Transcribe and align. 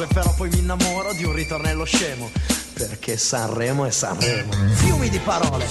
rose, 0.00 0.06
però 0.06 0.32
poi 0.34 0.48
mi 0.50 0.58
innamoro 0.58 1.12
di 1.12 1.24
un 1.24 1.34
ritornello 1.34 1.84
scemo. 1.84 2.30
Perché 2.72 3.18
Sanremo 3.18 3.84
è 3.84 3.90
Sanremo. 3.90 4.52
Fiumi 4.74 5.10
di 5.10 5.18
parole. 5.18 5.66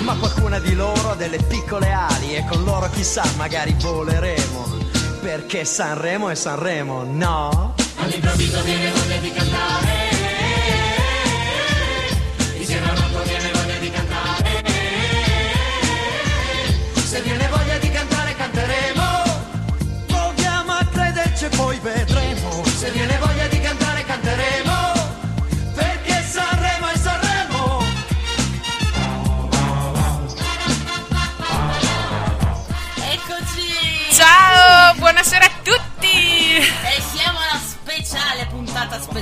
Ma 0.00 0.14
qualcuna 0.16 0.58
di 0.58 0.74
loro 0.74 1.10
ha 1.10 1.14
delle 1.14 1.38
piccole 1.38 1.90
ali 1.90 2.34
e 2.34 2.44
con 2.44 2.62
loro 2.62 2.90
chissà 2.90 3.24
magari 3.36 3.74
voleremo. 3.78 4.82
Perché 5.22 5.64
Sanremo 5.64 6.28
è 6.28 6.34
Sanremo, 6.34 7.04
no? 7.04 7.74
All'improvviso 7.96 8.62
viene 8.62 8.90
voglia 8.90 9.16
di 9.16 9.32
cantare. 9.32 9.93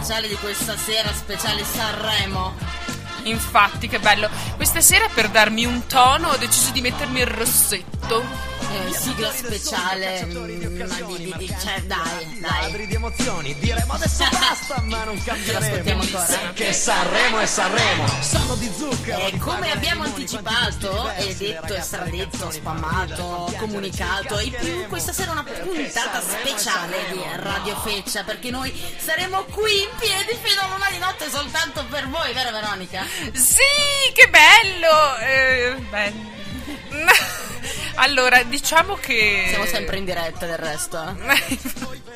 Speciale 0.03 0.27
di 0.27 0.35
questa 0.35 0.77
sera, 0.77 1.13
speciale 1.13 1.63
Sanremo. 1.63 2.55
Infatti, 3.23 3.87
che 3.87 4.01
bello. 4.01 4.29
Questa 4.57 4.81
sera 4.81 5.07
per 5.15 5.29
darmi 5.29 5.65
un 5.65 5.87
tono 5.87 6.31
ho 6.31 6.37
deciso 6.39 6.73
di 6.73 6.81
mettermi 6.81 7.21
il 7.21 7.27
rossetto. 7.29 8.52
Eh, 8.73 8.93
sigla 8.95 9.31
speciale, 9.33 10.25
mm, 10.25 10.81
cioè 11.61 11.81
dai, 11.83 12.39
dai. 12.41 12.87
Di 12.87 12.95
emozioni, 12.95 13.55
diremo 13.59 13.93
adesso 13.93 14.25
basta, 14.33 14.81
ma 14.87 15.05
non 15.05 15.23
cambieremo. 15.23 16.01
ancora? 16.01 16.25
Perché 16.25 16.73
Sanremo 16.73 17.39
è 17.39 17.47
Sanremo. 17.47 18.07
Sanno 18.21 18.55
di 18.55 18.71
zucchero. 18.75 19.27
E 19.27 19.31
di 19.33 19.39
come 19.39 19.71
abbiamo 19.71 20.05
anticipato 20.05 21.11
e 21.17 21.35
detto 21.35 21.75
e 21.75 21.81
stradetto, 21.83 22.51
spammato, 22.51 23.55
comunicato 23.59 24.39
e 24.39 24.51
più, 24.51 24.87
questa 24.89 25.13
sera 25.13 25.33
una 25.33 25.45
puntata 25.45 26.21
speciale 26.21 26.97
di. 27.13 27.21
Radio 27.37 27.77
Feccia 27.77 28.25
perché 28.25 28.51
noi 28.51 28.73
saremo 28.97 29.45
qui 29.45 29.83
in 29.83 29.89
piedi 29.99 30.39
fino 30.43 30.61
a 30.63 30.69
luna 30.69 30.89
di 30.91 30.99
notte 30.99 31.29
soltanto 31.29 31.85
per 31.91 32.09
voi, 32.09 32.33
vero 32.33 32.51
Veronica? 32.51 33.05
Sì, 33.33 34.13
che 34.15 34.29
bello! 34.29 35.17
Eh, 35.19 35.75
bello. 35.91 37.51
Allora, 37.97 38.43
diciamo 38.43 38.95
che... 38.97 39.47
Siamo 39.49 39.67
sempre 39.67 39.99
in 39.99 40.05
diretta 40.05 40.47
del 40.47 40.59
resto. 40.59 41.15
eh. 41.29 41.59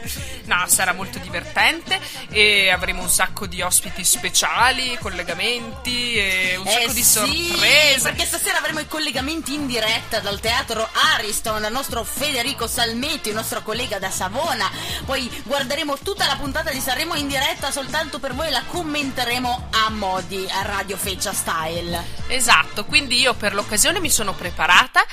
no, 0.45 0.65
sarà 0.67 0.93
molto 0.93 1.19
divertente 1.19 1.99
e 2.31 2.71
avremo 2.71 3.03
un 3.03 3.09
sacco 3.09 3.47
di 3.47 3.61
ospiti 3.61 4.05
speciali, 4.05 4.97
collegamenti 5.01 6.15
e 6.15 6.57
un 6.57 6.67
Eh 6.67 6.71
sacco 6.71 6.93
di 6.93 7.03
sì, 7.03 7.49
sorprese. 7.49 8.03
Perché 8.03 8.25
stasera 8.25 8.59
avremo 8.59 8.81
i 8.81 8.87
collegamenti 8.87 9.55
in 9.55 9.67
diretta 9.67 10.21
dal 10.21 10.41
teatro 10.41 10.89
Ariston, 11.15 11.61
dal 11.61 11.73
nostro 11.73 12.05
Federico 12.05 12.67
Salmetti, 12.67 13.29
il 13.29 13.35
nostro 13.35 13.63
collega 13.63 13.99
da 13.99 14.11
Savona. 14.11 14.71
Poi 15.05 15.31
guarderemo 15.45 15.99
tutta 15.99 16.27
la 16.27 16.37
puntata 16.37 16.71
di 16.71 16.81
Sanremo 16.81 17.15
in 17.15 17.29
diretta 17.29 17.71
soltanto 17.71 18.19
per 18.19 18.35
voi 18.35 18.49
e 18.49 18.51
la 18.51 18.63
commenteremo 18.67 19.69
a 19.71 19.91
modi, 19.91 20.47
a 20.51 20.63
Radio 20.63 20.97
Feccia 20.97 21.33
style. 21.33 22.03
Esatto, 22.29 22.85
quindi 22.85 23.19
io 23.21 23.35
per 23.35 23.55
l'occasione 23.55 24.01
mi 24.01 24.11
sono 24.11 24.33
preparata 24.33 25.05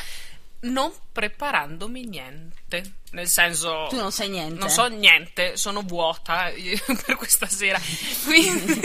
non 0.63 0.91
preparandomi 1.12 2.06
niente. 2.06 2.84
Nel 3.12 3.28
senso... 3.28 3.88
Tu 3.90 3.96
non 3.96 4.12
sai 4.12 4.29
niente. 4.29 4.59
Non 4.59 4.69
so 4.69 4.88
niente, 4.88 5.56
sono 5.57 5.81
vuota 5.81 6.50
io 6.50 6.78
per 7.06 7.16
questa 7.16 7.47
sera. 7.47 7.79
Quindi... 8.25 8.79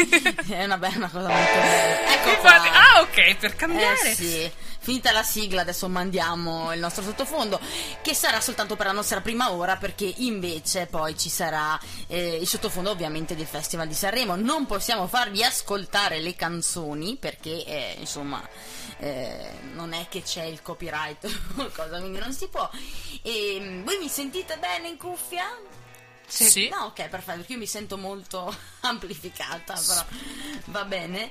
È 0.49 0.65
una 0.65 0.79
bella 0.79 1.09
cosa 1.09 1.29
molto 1.29 1.53
bella. 1.53 2.13
Ecco 2.15 2.29
Infatti- 2.31 2.69
qua. 2.69 2.95
ah, 2.97 3.01
ok, 3.01 3.35
per 3.37 3.57
cambiare. 3.57 4.11
Eh 4.11 4.15
sì. 4.15 4.53
Finita 4.89 5.13
la 5.13 5.23
sigla, 5.23 5.61
adesso 5.61 5.87
mandiamo 5.87 6.73
il 6.73 6.81
nostro 6.81 7.03
sottofondo, 7.03 7.61
che 8.01 8.15
sarà 8.15 8.41
soltanto 8.41 8.75
per 8.75 8.87
la 8.87 8.93
nostra 8.93 9.21
prima 9.21 9.53
ora, 9.53 9.77
perché 9.77 10.11
invece 10.17 10.87
poi 10.87 11.15
ci 11.15 11.29
sarà 11.29 11.79
eh, 12.07 12.37
il 12.37 12.49
sottofondo 12.49 12.89
ovviamente 12.89 13.37
del 13.37 13.45
Festival 13.45 13.87
di 13.87 13.93
Sanremo. 13.93 14.35
Non 14.35 14.65
possiamo 14.65 15.07
farvi 15.07 15.45
ascoltare 15.45 16.21
le 16.21 16.35
canzoni, 16.35 17.17
perché 17.17 17.67
eh, 17.67 17.97
insomma 17.99 18.43
eh, 19.01 19.51
non 19.75 19.93
è 19.93 20.07
che 20.09 20.23
c'è 20.23 20.45
il 20.45 20.63
copyright 20.63 21.23
o 21.29 21.55
qualcosa, 21.55 21.99
quindi 21.99 22.19
non 22.19 22.33
si 22.33 22.49
può. 22.49 22.71
E, 23.21 23.59
mm, 23.61 23.85
voi 23.85 23.99
mi 23.99 24.09
sentite 24.09 24.57
bene 24.57 24.89
in 24.89 24.97
cuffia? 24.97 25.55
Sì. 26.27 26.71
No, 26.71 26.87
ok, 26.87 27.09
perfetto, 27.09 27.37
perché 27.41 27.53
io 27.53 27.59
mi 27.59 27.67
sento 27.67 27.99
molto 27.99 28.57
amplificata, 28.81 29.79
però 29.87 30.03
va 30.69 30.85
bene. 30.87 31.29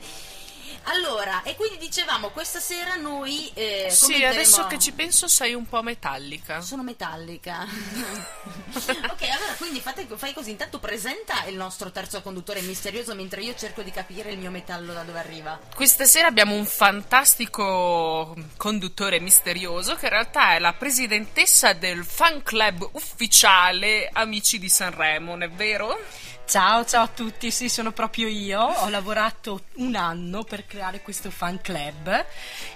Allora, 0.89 1.43
e 1.43 1.55
quindi 1.55 1.77
dicevamo, 1.77 2.29
questa 2.29 2.59
sera 2.59 2.95
noi 2.95 3.51
eh, 3.53 3.87
Sì, 3.89 4.23
adesso 4.23 4.67
che 4.67 4.79
ci 4.79 4.93
penso 4.93 5.27
sei 5.27 5.53
un 5.53 5.67
po' 5.67 5.81
metallica. 5.81 6.61
Sono 6.61 6.81
metallica. 6.81 7.65
ok, 8.73 9.21
allora 9.21 9.53
quindi 9.57 9.81
fate, 9.81 10.07
fai 10.15 10.33
così, 10.33 10.51
intanto 10.51 10.79
presenta 10.79 11.43
il 11.45 11.55
nostro 11.55 11.91
terzo 11.91 12.21
conduttore 12.21 12.61
misterioso 12.61 13.15
mentre 13.15 13.41
io 13.41 13.53
cerco 13.55 13.81
di 13.81 13.91
capire 13.91 14.31
il 14.31 14.37
mio 14.37 14.49
metallo 14.49 14.93
da 14.93 15.03
dove 15.03 15.19
arriva. 15.19 15.59
Questa 15.75 16.05
sera 16.05 16.27
abbiamo 16.27 16.55
un 16.55 16.65
fantastico 16.65 18.35
conduttore 18.55 19.19
misterioso 19.19 19.95
che 19.95 20.05
in 20.05 20.11
realtà 20.11 20.53
è 20.53 20.59
la 20.59 20.73
presidentessa 20.73 21.73
del 21.73 22.05
fan 22.05 22.41
club 22.43 22.87
ufficiale 22.93 24.09
Amici 24.11 24.57
di 24.57 24.69
Sanremo, 24.69 25.31
non 25.31 25.43
è 25.43 25.49
vero? 25.49 25.97
Ciao, 26.47 26.85
ciao 26.85 27.03
a 27.03 27.07
tutti, 27.09 27.51
sì, 27.51 27.67
sono 27.67 27.91
proprio 27.91 28.29
io. 28.29 28.61
Ho 28.61 28.87
lavorato 28.87 29.63
un 29.79 29.95
anno 29.95 30.45
per 30.45 30.65
creare 30.65 31.01
questo 31.01 31.29
fan 31.29 31.59
club 31.59 32.25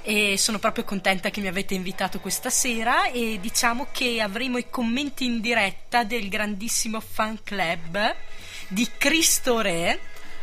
e 0.02 0.38
sono 0.38 0.60
proprio 0.60 0.84
contenta 0.84 1.30
che 1.30 1.40
mi 1.40 1.48
avete 1.48 1.74
invitato 1.74 2.20
questa 2.20 2.50
sera 2.50 3.06
e 3.06 3.38
diciamo 3.40 3.88
che 3.94 4.20
avremo 4.20 4.58
i 4.58 4.70
commenti 4.70 5.24
in 5.24 5.40
diretta 5.40 6.04
del 6.04 6.28
grandissimo 6.28 7.00
fan 7.00 7.40
club 7.44 8.14
di 8.68 8.90
Cristo 8.98 9.62
Re. 9.62 10.02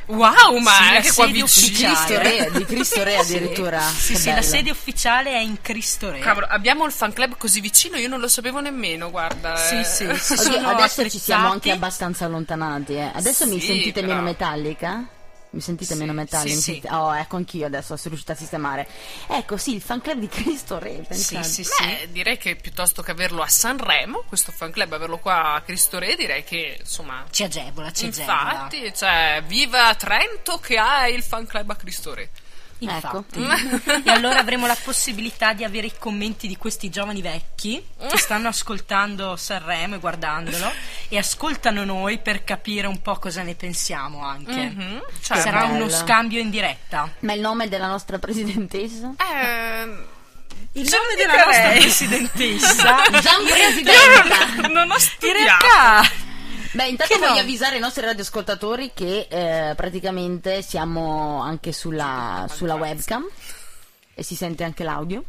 Wow, 0.09 0.57
ma 0.59 0.71
Sì, 0.73 0.83
anche 0.83 1.13
qua 1.13 1.27
sede 1.27 1.43
vicino. 1.43 1.45
Di 1.45 1.47
Cristo 1.47 2.13
ufficiale. 2.15 2.23
Re, 2.23 2.51
di 2.59 2.65
Cristo 2.67 3.03
Re 3.05 3.17
addirittura. 3.17 3.81
Sì, 3.81 4.13
Che 4.15 4.19
sì, 4.19 4.31
la 4.35 4.43
sede 4.43 4.71
ufficiale 4.71 5.31
è 5.33 5.39
in 5.39 5.61
Cristo 5.61 6.11
Re. 6.11 6.19
Cavolo, 6.21 6.47
abbiamo 6.49 6.85
il 6.87 6.93
fan 6.93 7.13
club 7.13 7.37
così 7.37 7.61
vicino, 7.61 7.97
io 7.99 8.09
non 8.09 8.19
lo 8.21 8.29
sapevo 8.29 8.61
nemmeno, 8.61 9.11
guarda. 9.11 9.57
Sì, 9.57 9.77
eh. 9.77 9.85
sì, 9.85 10.09
sì. 10.17 10.33
Oddio, 10.49 10.67
adesso 10.69 11.03
ci 11.09 11.19
siamo 11.19 11.47
attrezzati. 11.49 11.69
anche 11.69 11.71
abbastanza 11.73 12.25
allontanati. 12.25 12.95
Eh. 12.95 13.11
Adesso 13.15 13.47
mi 13.47 13.61
Sì, 13.61 13.67
sentite 13.67 14.01
però- 14.01 14.15
meno 14.15 14.23
metallica? 14.23 15.05
Mi 15.51 15.61
sentite 15.61 15.95
Sì, 15.95 16.01
meno 16.01 16.13
metallica? 16.13 16.49
sì, 16.51 16.55
Mi 16.57 16.61
sì. 16.61 16.73
sentite- 16.73 16.95
Oh, 16.95 17.15
ecco 17.17 17.37
anch'io 17.37 17.67
adesso 17.67 17.89
sono 17.97 18.01
riuscita 18.11 18.33
a 18.33 18.37
sistemare. 18.37 18.87
Ecco, 19.29 19.57
sì, 19.57 19.75
il 19.75 19.81
fan 19.81 20.01
club 20.01 20.19
di 20.19 20.29
Cristo 20.29 20.79
Re. 20.79 20.97
Sì, 20.97 21.07
pensate. 21.09 21.45
sì, 21.49 21.65
sì. 21.65 21.85
Beh, 21.85 22.09
direi 22.13 22.37
che 22.37 22.57
piuttosto 22.57 23.03
che 23.03 23.13
averlo 23.13 23.41
a 23.43 23.49
Sanremo, 23.49 24.25
questo 24.29 24.53
fan 24.53 24.71
club, 24.71 24.93
averlo 24.93 25.19
qua 25.19 25.55
a 25.55 25.61
Cristo 25.63 25.99
Re, 25.99 26.15
direi 26.17 26.45
che 26.45 26.77
insomma. 26.81 27.25
Ci 27.31 27.45
agevola, 27.45 27.91
ci 27.93 28.07
agevola. 28.07 28.53
Infatti, 28.53 28.93
cioè, 28.95 29.43
viva 29.47 29.95
Trento 29.95 30.59
che 30.59 30.77
ha 30.77 31.09
il 31.09 31.23
fan 31.23 31.47
club 31.47 31.71
a 31.71 31.77
Cristo 31.77 32.13
Re. 32.15 32.29
Ecco. 32.81 33.25
Infatti. 33.35 34.03
e 34.07 34.11
allora 34.11 34.39
avremo 34.39 34.67
la 34.67 34.77
possibilità 34.83 35.53
di 35.53 35.65
avere 35.65 35.89
i 35.89 35.93
commenti 35.99 36.47
di 36.47 36.57
questi 36.57 36.89
giovani 36.91 37.21
vecchi 37.23 37.85
che 38.09 38.17
stanno 38.19 38.49
ascoltando 38.49 39.35
Sanremo 39.37 39.97
e 39.97 39.99
guardandolo 39.99 40.71
e 41.09 41.19
ascoltano 41.19 41.85
noi 41.85 42.19
per 42.19 42.45
capire 42.45 42.87
un 42.87 43.01
po' 43.03 43.17
cosa 43.19 43.43
ne 43.43 43.55
pensiamo 43.55 44.25
anche. 44.25 44.53
Mhm, 44.75 45.03
cioè, 45.23 45.41
Sarà 45.41 45.63
bello. 45.67 45.75
uno 45.75 45.89
scambio 45.89 46.39
in 46.41 46.51
diretta. 46.51 47.11
Ma 47.21 47.33
il 47.33 47.41
nome 47.41 47.69
della 47.69 47.89
nostra 47.89 48.19
presidentessa? 48.19 49.15
Eh, 49.19 50.17
Il 50.73 50.89
Ce 50.89 50.97
nome 50.97 51.15
della 51.17 51.45
nostra 51.45 51.71
presidentessa 51.71 52.97
Gian 53.21 53.43
io 53.43 53.53
Presidenta. 53.55 54.61
non, 54.63 54.71
non 54.73 54.91
ho 54.91 54.95
in 54.95 55.01
studiato. 55.01 55.67
realtà 55.67 56.11
Beh, 56.73 56.89
intanto 56.89 57.15
Che 57.15 57.21
no? 57.21 57.29
voglio 57.29 57.41
avvisare 57.41 57.77
i 57.77 57.81
nostri 57.81 58.05
radioascoltatori 58.05 58.93
che 58.95 59.27
eh, 59.31 59.75
praticamente 59.75 60.63
siamo 60.63 61.41
anche 61.43 61.73
sulla, 61.73 62.47
sulla 62.51 62.75
webcam 62.75 63.27
e 64.15 64.23
si 64.23 64.35
sente 64.35 64.65
anche 64.65 64.85
l'audio. 64.85 65.25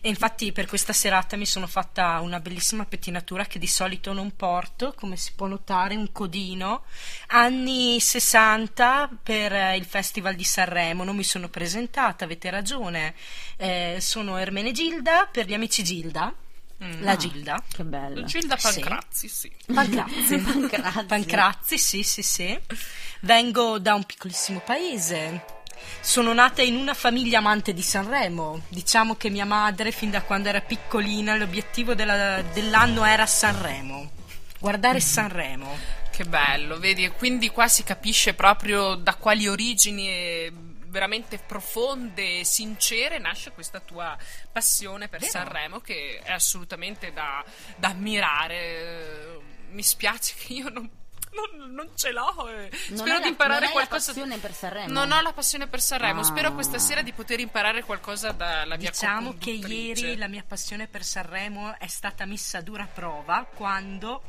E 0.00 0.08
infatti 0.08 0.52
per 0.52 0.66
questa 0.66 0.92
serata 0.92 1.36
mi 1.36 1.46
sono 1.46 1.66
fatta 1.66 2.20
una 2.20 2.38
bellissima 2.38 2.84
pettinatura 2.84 3.46
che 3.46 3.58
di 3.58 3.66
solito 3.66 4.12
non 4.12 4.36
porto, 4.36 4.94
come 4.96 5.16
si 5.16 5.32
può 5.34 5.46
notare, 5.46 5.96
un 5.96 6.12
codino. 6.12 6.84
Anni 7.28 7.98
60 7.98 9.10
per 9.22 9.52
eh, 9.52 9.76
il 9.76 9.84
Festival 9.84 10.34
di 10.36 10.44
Sanremo, 10.44 11.02
non 11.02 11.16
mi 11.16 11.24
sono 11.24 11.48
presentata, 11.48 12.24
avete 12.24 12.50
ragione. 12.50 13.14
Eh, 13.56 13.96
sono 14.00 14.36
Ermenegilda 14.36 15.28
per 15.30 15.46
gli 15.46 15.54
amici 15.54 15.82
Gilda. 15.82 16.32
La 17.00 17.16
Gilda. 17.16 17.62
Che 17.72 17.82
bello. 17.84 18.22
Gilda 18.24 18.56
Sì. 18.56 18.80
Pancrazzi, 18.80 19.28
sì. 19.28 19.52
Pancrazzi. 19.72 20.38
Pancrazzi. 20.38 21.04
Pancrazzi, 21.06 21.78
sì, 21.78 22.02
sì, 22.02 22.22
sì. 22.22 22.58
Vengo 23.20 23.78
da 23.78 23.94
un 23.94 24.04
piccolissimo 24.04 24.60
paese. 24.60 25.44
Sono 26.00 26.32
nata 26.32 26.62
in 26.62 26.76
una 26.76 26.94
famiglia 26.94 27.38
amante 27.38 27.72
di 27.74 27.82
Sanremo. 27.82 28.62
Diciamo 28.68 29.16
che 29.16 29.28
mia 29.30 29.44
madre, 29.44 29.90
fin 29.90 30.10
da 30.10 30.22
quando 30.22 30.48
era 30.48 30.60
piccolina, 30.60 31.36
l'obiettivo 31.36 31.94
della- 31.94 32.42
dell'anno 32.42 33.04
era 33.04 33.26
Sanremo. 33.26 34.10
Guardare 34.60 35.00
Sanremo. 35.00 35.76
Che 36.10 36.24
bello, 36.24 36.78
vedi, 36.78 37.04
e 37.04 37.10
quindi 37.12 37.48
qua 37.48 37.68
si 37.68 37.84
capisce 37.84 38.34
proprio 38.34 38.96
da 38.96 39.14
quali 39.14 39.46
origini 39.46 40.67
veramente 40.98 41.38
profonde 41.38 42.40
e 42.40 42.44
sincere 42.44 43.18
nasce 43.18 43.52
questa 43.52 43.78
tua 43.78 44.16
passione 44.50 45.06
per 45.08 45.20
Vero. 45.20 45.30
Sanremo 45.30 45.78
che 45.80 46.20
è 46.24 46.32
assolutamente 46.32 47.12
da, 47.12 47.44
da 47.76 47.88
ammirare. 47.88 49.38
Mi 49.70 49.82
spiace 49.84 50.34
che 50.36 50.54
io 50.54 50.68
non, 50.70 50.90
non- 51.30 51.72
non 51.72 51.90
ce 51.94 52.10
l'ho. 52.10 52.48
eh. 52.48 52.68
Non 52.88 52.98
Spero 52.98 53.12
hai 53.12 53.16
di 53.18 53.22
la- 53.22 53.26
imparare 53.28 53.60
non 53.60 53.68
hai 53.68 53.74
la 53.74 53.86
qualcosa. 53.86 54.12
passione 54.12 54.38
per 54.38 54.52
Sanremo? 54.52 54.92
Non 54.92 55.12
ho 55.12 55.20
la 55.20 55.32
passione 55.32 55.66
per 55.68 55.80
Sanremo. 55.80 56.20
Ah. 56.20 56.24
Spero 56.24 56.52
questa 56.54 56.78
sera 56.78 57.02
di 57.02 57.12
poter 57.12 57.38
imparare 57.38 57.84
qualcosa 57.84 58.32
dalla 58.32 58.76
mia 58.76 58.90
Diciamo 58.90 59.36
che 59.38 59.50
ieri 59.50 60.16
la 60.16 60.26
mia 60.26 60.42
passione 60.46 60.88
per 60.88 61.04
Sanremo 61.04 61.78
è 61.78 61.86
stata 61.86 62.24
messa 62.24 62.58
a 62.58 62.62
dura 62.62 62.86
prova 62.92 63.44
quando 63.54 64.22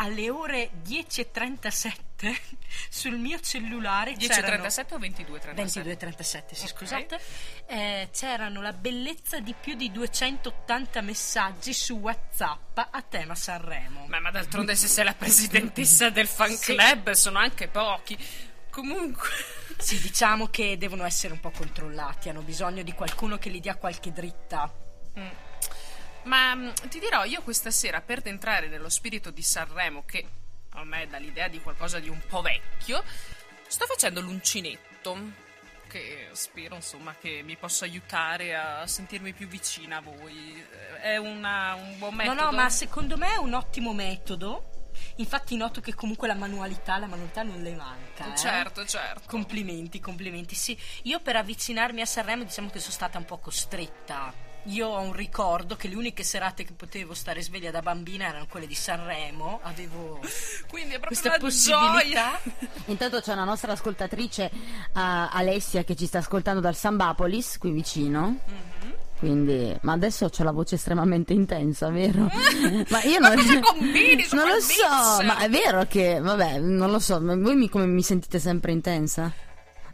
alle 0.00 0.30
ore 0.30 0.70
10.37 0.84 2.36
sul 2.88 3.16
mio 3.16 3.40
cellulare 3.40 4.14
c'erano 4.14 4.64
10.37 4.64 4.94
o 4.94 4.98
22.37? 4.98 5.54
22.37, 5.54 6.52
sì, 6.52 6.64
Ok. 6.64 6.68
scusate. 6.70 7.20
Eh, 7.66 8.08
c'erano 8.12 8.60
la 8.60 8.72
bellezza 8.72 9.40
di 9.40 9.54
più 9.60 9.74
di 9.74 9.90
280 9.90 11.00
messaggi 11.00 11.72
su 11.72 11.94
WhatsApp 11.98 12.78
a 12.78 13.02
tema 13.08 13.34
Sanremo. 13.34 14.06
Ma, 14.06 14.20
ma 14.20 14.30
d'altronde 14.30 14.74
se 14.76 14.86
sei 14.86 15.04
la 15.04 15.14
presidentessa 15.14 16.10
del 16.10 16.26
fan 16.28 16.50
Sì. 16.56 16.74
club 16.74 17.10
sono 17.12 17.38
anche 17.38 17.68
pochi. 17.68 18.16
Comunque... 18.70 19.28
Sì, 19.78 20.00
diciamo 20.00 20.48
che 20.48 20.76
devono 20.76 21.04
essere 21.04 21.32
un 21.32 21.40
po' 21.40 21.50
controllati, 21.50 22.28
hanno 22.28 22.42
bisogno 22.42 22.82
di 22.82 22.92
qualcuno 22.92 23.38
che 23.38 23.48
gli 23.50 23.60
dia 23.60 23.76
qualche 23.76 24.12
dritta. 24.12 24.72
Ma 26.28 26.54
mm, 26.54 26.68
ti 26.88 26.98
dirò, 27.00 27.24
io 27.24 27.42
questa 27.42 27.70
sera 27.70 28.00
per 28.00 28.20
entrare 28.24 28.68
nello 28.68 28.88
spirito 28.88 29.30
di 29.30 29.42
Sanremo, 29.42 30.04
che 30.04 30.24
a 30.70 30.84
me 30.84 31.06
dà 31.08 31.16
l'idea 31.18 31.48
di 31.48 31.60
qualcosa 31.60 31.98
di 31.98 32.08
un 32.08 32.20
po' 32.28 32.42
vecchio, 32.42 33.02
sto 33.66 33.86
facendo 33.86 34.20
l'uncinetto. 34.20 35.46
Che 35.88 36.28
spero 36.32 36.74
insomma 36.74 37.14
che 37.18 37.40
mi 37.42 37.56
possa 37.56 37.86
aiutare 37.86 38.54
a 38.54 38.86
sentirmi 38.86 39.32
più 39.32 39.48
vicina 39.48 39.96
a 39.96 40.00
voi. 40.02 40.62
È 41.00 41.16
una- 41.16 41.74
un 41.74 41.96
buon 41.98 42.14
metodo. 42.14 42.34
No, 42.42 42.50
no, 42.50 42.52
ma 42.56 42.68
secondo 42.68 43.16
me 43.16 43.32
è 43.32 43.36
un 43.36 43.54
ottimo 43.54 43.94
metodo. 43.94 44.90
Infatti 45.16 45.56
noto 45.56 45.80
che 45.80 45.94
comunque 45.94 46.28
la 46.28 46.34
manualità, 46.34 46.98
la 46.98 47.06
manualità 47.06 47.42
non 47.42 47.62
le 47.62 47.72
manca. 47.74 48.30
eh. 48.32 48.36
Certo, 48.36 48.84
certo. 48.84 49.22
Complimenti, 49.28 49.98
complimenti. 49.98 50.54
Sì, 50.54 50.78
io 51.04 51.20
per 51.20 51.36
avvicinarmi 51.36 52.02
a 52.02 52.06
Sanremo 52.06 52.44
diciamo 52.44 52.68
che 52.68 52.80
sono 52.80 52.92
stata 52.92 53.16
un 53.16 53.24
po' 53.24 53.38
costretta. 53.38 54.34
Io 54.68 54.88
ho 54.88 55.00
un 55.00 55.12
ricordo 55.12 55.76
che 55.76 55.88
le 55.88 55.94
uniche 55.94 56.22
serate 56.22 56.64
che 56.64 56.72
potevo 56.74 57.14
stare 57.14 57.42
sveglia 57.42 57.70
da 57.70 57.80
bambina 57.80 58.26
erano 58.26 58.46
quelle 58.48 58.66
di 58.66 58.74
Sanremo. 58.74 59.60
Avevo 59.62 60.20
Quindi 60.68 60.94
è 60.94 60.98
proprio 60.98 61.18
questa 61.20 61.38
possibilità. 61.38 62.00
gioia. 62.02 62.40
Intanto 62.86 63.20
c'è 63.20 63.32
una 63.32 63.44
nostra 63.44 63.72
ascoltatrice, 63.72 64.50
ah, 64.92 65.30
Alessia, 65.30 65.84
che 65.84 65.96
ci 65.96 66.06
sta 66.06 66.18
ascoltando 66.18 66.60
dal 66.60 66.74
Sambapolis, 66.74 67.58
qui 67.58 67.70
vicino. 67.70 68.26
Mhm. 68.46 68.94
Quindi, 69.18 69.76
ma 69.80 69.94
adesso 69.94 70.28
c'ho 70.28 70.44
la 70.44 70.52
voce 70.52 70.76
estremamente 70.76 71.32
intensa, 71.32 71.88
vero? 71.88 72.28
ma 72.88 73.02
io 73.02 73.18
non, 73.18 73.34
Ma 73.34 73.34
cosa 73.34 73.58
combini 73.74 74.26
non 74.30 74.46
lo 74.46 74.60
so, 74.60 75.24
ma 75.24 75.38
è 75.38 75.48
vero 75.48 75.84
che, 75.86 76.20
vabbè, 76.20 76.58
non 76.60 76.88
lo 76.90 77.00
so, 77.00 77.20
ma 77.20 77.34
voi 77.34 77.56
mi, 77.56 77.68
come 77.68 77.86
mi 77.86 78.02
sentite 78.02 78.38
sempre 78.38 78.70
intensa? 78.70 79.32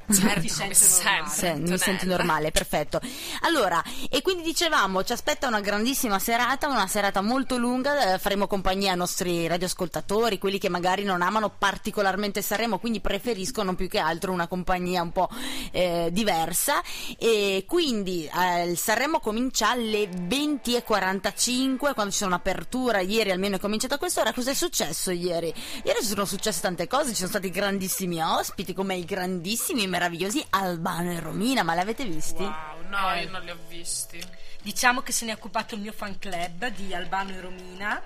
Certo, 0.06 0.40
Ti 0.40 0.48
normale. 0.48 1.30
Sì, 1.30 1.52
mi 1.54 1.78
senti 1.78 2.06
normale, 2.06 2.50
perfetto. 2.50 3.00
Allora, 3.42 3.82
e 4.10 4.22
quindi 4.22 4.42
dicevamo, 4.42 5.02
ci 5.02 5.12
aspetta 5.12 5.48
una 5.48 5.60
grandissima 5.60 6.18
serata, 6.18 6.68
una 6.68 6.86
serata 6.86 7.20
molto 7.22 7.56
lunga, 7.56 8.14
eh, 8.14 8.18
faremo 8.18 8.46
compagnia 8.46 8.92
ai 8.92 8.96
nostri 8.96 9.46
radioascoltatori, 9.46 10.38
quelli 10.38 10.58
che 10.58 10.68
magari 10.68 11.04
non 11.04 11.22
amano 11.22 11.50
particolarmente 11.56 12.42
Sanremo, 12.42 12.78
quindi 12.78 13.00
preferiscono 13.00 13.74
più 13.74 13.88
che 13.88 13.98
altro 13.98 14.32
una 14.32 14.46
compagnia 14.46 15.02
un 15.02 15.12
po' 15.12 15.28
eh, 15.70 16.08
diversa. 16.12 16.82
E 17.18 17.64
quindi 17.66 18.28
eh, 18.34 18.68
il 18.68 18.78
Sanremo 18.78 19.20
comincia 19.20 19.70
alle 19.70 20.08
20.45, 20.08 21.94
quando 21.94 22.10
ci 22.10 22.18
sono 22.18 22.30
un'apertura, 22.30 23.00
ieri 23.00 23.30
almeno 23.30 23.56
è 23.56 23.58
cominciato 23.58 23.94
a 23.94 23.98
quest'ora. 23.98 24.32
Cosa 24.32 24.50
è 24.50 24.54
successo 24.54 25.10
ieri? 25.10 25.52
Ieri 25.84 26.02
sono 26.02 26.24
successe 26.24 26.60
tante 26.60 26.86
cose, 26.86 27.10
ci 27.10 27.16
sono 27.16 27.28
stati 27.28 27.50
grandissimi 27.50 28.20
ospiti, 28.22 28.74
come 28.74 28.96
i 28.96 29.04
grandissimi, 29.04 29.86
meravigliosi 29.99 30.44
Albano 30.50 31.12
e 31.12 31.20
Romina, 31.20 31.62
ma 31.62 31.75
li 31.75 31.81
avete 31.81 32.05
visti? 32.05 32.43
Wow, 32.43 32.88
no, 32.88 33.12
Eh. 33.12 33.23
io 33.23 33.31
non 33.31 33.43
li 33.43 33.50
ho 33.50 33.58
visti. 33.69 34.20
Diciamo 34.62 35.02
che 35.02 35.12
se 35.12 35.25
ne 35.25 35.32
è 35.32 35.35
occupato 35.35 35.75
il 35.75 35.81
mio 35.82 35.93
fan 35.93 36.19
club 36.19 36.67
di 36.69 36.93
Albano 36.94 37.31
e 37.31 37.41
Romina 37.41 38.02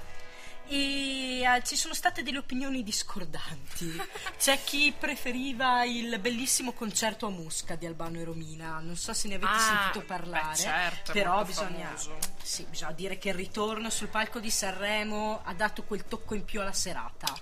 e 0.70 1.40
eh, 1.40 1.62
ci 1.64 1.76
sono 1.76 1.94
state 1.94 2.22
delle 2.22 2.36
opinioni 2.38 2.82
discordanti. 2.82 3.96
C'è 4.38 4.62
chi 4.64 4.92
preferiva 4.98 5.84
il 5.84 6.18
bellissimo 6.18 6.72
concerto 6.72 7.26
a 7.26 7.30
Musca 7.30 7.74
di 7.74 7.86
Albano 7.86 8.18
e 8.18 8.24
Romina, 8.24 8.78
non 8.80 8.96
so 8.96 9.14
se 9.14 9.28
ne 9.28 9.36
avete 9.36 9.50
Ah, 9.52 9.58
sentito 9.58 10.00
beh, 10.00 10.04
parlare, 10.04 10.56
certo, 10.56 11.10
è 11.12 11.14
però 11.14 11.42
bisogna, 11.44 11.94
sì, 12.42 12.64
bisogna 12.68 12.92
dire 12.92 13.16
che 13.18 13.28
il 13.30 13.34
ritorno 13.34 13.88
sul 13.88 14.08
palco 14.08 14.40
di 14.40 14.50
Sanremo 14.50 15.40
ha 15.44 15.54
dato 15.54 15.84
quel 15.84 16.04
tocco 16.04 16.34
in 16.34 16.44
più 16.44 16.60
alla 16.60 16.72
serata. 16.74 17.34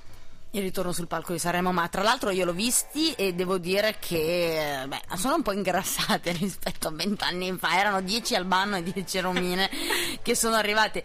Il 0.57 0.63
ritorno 0.63 0.93
sul 0.93 1.07
palco 1.07 1.33
di 1.35 1.39
Sanremo, 1.39 1.71
ma 1.71 1.87
tra 1.89 2.01
l'altro 2.01 2.31
io 2.31 2.47
l'ho 2.47 2.55
visti 2.55 3.13
e 3.13 3.35
devo 3.35 3.59
dire 3.59 3.97
che 4.01 4.87
beh, 4.89 5.03
sono 5.17 5.35
un 5.35 5.43
po' 5.43 5.53
ingrassate 5.53 6.33
rispetto 6.41 6.89
a 6.89 6.93
vent'anni 6.93 7.55
fa. 7.59 7.79
Erano 7.79 8.01
10 8.01 8.35
Albano 8.37 8.77
e 8.77 8.83
10 8.83 9.21
Romine 9.21 9.69
che 10.23 10.35
sono 10.35 10.55
arrivate. 10.55 11.05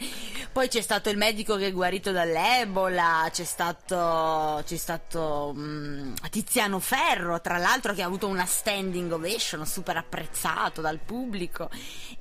Poi 0.53 0.69
c'è 0.69 0.79
stato 0.79 1.09
il 1.09 1.17
medico 1.17 1.57
che 1.57 1.67
è 1.67 1.73
guarito 1.73 2.13
dall'Ebola, 2.13 3.27
c'è 3.29 3.43
stato, 3.43 4.63
c'è 4.65 4.77
stato 4.77 5.53
mm, 5.53 6.13
Tiziano 6.29 6.79
Ferro, 6.79 7.41
tra 7.41 7.57
l'altro, 7.57 7.93
che 7.93 8.03
ha 8.03 8.05
avuto 8.05 8.27
una 8.27 8.45
standing 8.45 9.11
ovation 9.11 9.65
super 9.65 9.97
apprezzato 9.97 10.79
dal 10.79 10.99
pubblico 10.99 11.69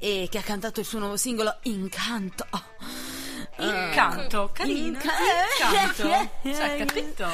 e 0.00 0.26
che 0.28 0.38
ha 0.38 0.42
cantato 0.42 0.80
il 0.80 0.86
suo 0.86 0.98
nuovo 0.98 1.16
singolo 1.16 1.58
Incanto. 1.62 2.44
Incanto, 3.66 4.50
carino, 4.52 4.86
Inca- 4.86 5.12
incanto, 5.58 6.30
cioè, 6.42 6.76
capito? 6.84 7.28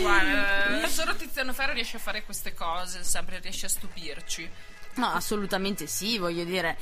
Guarda, 0.00 0.88
solo 0.88 1.14
Tiziano 1.16 1.52
Ferro 1.52 1.72
riesce 1.72 1.96
a 1.96 2.00
fare 2.00 2.24
queste 2.24 2.54
cose, 2.54 3.02
sempre 3.04 3.38
riesce 3.40 3.66
a 3.66 3.68
stupirci. 3.68 4.50
No, 4.94 5.12
assolutamente 5.12 5.86
sì, 5.86 6.16
voglio 6.18 6.44
dire. 6.44 6.76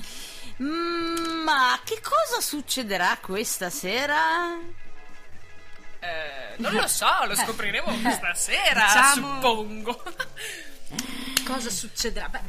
Mm, 0.62 1.42
ma 1.42 1.78
che 1.84 2.00
cosa 2.00 2.40
succederà 2.40 3.18
questa 3.20 3.70
sera? 3.70 4.56
Eh, 5.98 6.54
non 6.58 6.72
lo 6.74 6.86
so, 6.86 7.08
lo 7.26 7.34
scopriremo 7.34 7.92
questa 8.02 8.34
sera, 8.34 8.84
Diciamo- 8.84 9.34
suppongo. 9.34 10.02
Cosa 11.44 11.70
succederà? 11.70 12.28
Beh, 12.28 12.40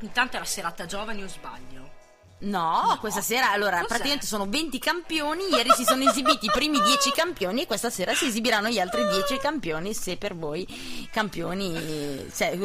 intanto 0.00 0.36
è 0.36 0.38
la 0.38 0.44
serata 0.46 0.86
giovani 0.86 1.22
o 1.22 1.28
sbaglio? 1.28 1.81
No, 2.44 2.96
questa 3.00 3.20
sera, 3.20 3.52
allora, 3.52 3.76
Cos'è? 3.76 3.86
praticamente 3.86 4.26
sono 4.26 4.46
20 4.48 4.78
campioni, 4.80 5.44
ieri 5.50 5.70
si 5.76 5.84
sono 5.84 6.08
esibiti 6.08 6.46
i 6.46 6.50
primi 6.52 6.80
10 6.82 7.12
campioni 7.12 7.62
e 7.62 7.66
questa 7.66 7.88
sera 7.88 8.14
si 8.14 8.26
esibiranno 8.26 8.68
gli 8.68 8.80
altri 8.80 9.06
10 9.06 9.38
campioni, 9.38 9.94
se 9.94 10.16
per 10.16 10.34
voi 10.34 10.66
campioni... 11.12 12.26
Se, 12.32 12.58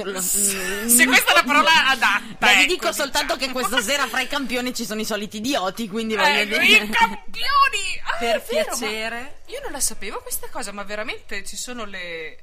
Se 0.87 1.05
questa 1.05 1.31
è 1.31 1.35
la 1.35 1.43
parola 1.45 1.87
adatta. 1.89 2.21
Beh, 2.39 2.47
vi 2.55 2.61
ecco, 2.61 2.73
dico 2.73 2.91
soltanto 2.91 3.33
che 3.35 3.47
diciamo. 3.47 3.59
questa 3.67 3.81
sera 3.81 4.07
fra 4.07 4.21
i 4.21 4.27
campioni 4.27 4.73
ci 4.73 4.83
sono 4.85 4.99
i 5.01 5.05
soliti 5.05 5.37
idioti, 5.37 5.87
quindi 5.87 6.15
voglio 6.15 6.39
Eh, 6.39 6.47
dire... 6.47 6.65
i 6.65 6.89
campioni! 6.89 8.01
Ah, 8.03 8.17
Per 8.17 8.43
vero, 8.49 8.75
piacere. 8.75 9.41
Io 9.47 9.59
non 9.61 9.71
la 9.71 9.79
sapevo 9.79 10.19
questa 10.21 10.47
cosa, 10.49 10.71
ma 10.71 10.83
veramente 10.83 11.43
ci 11.45 11.55
sono 11.55 11.85
le 11.85 12.37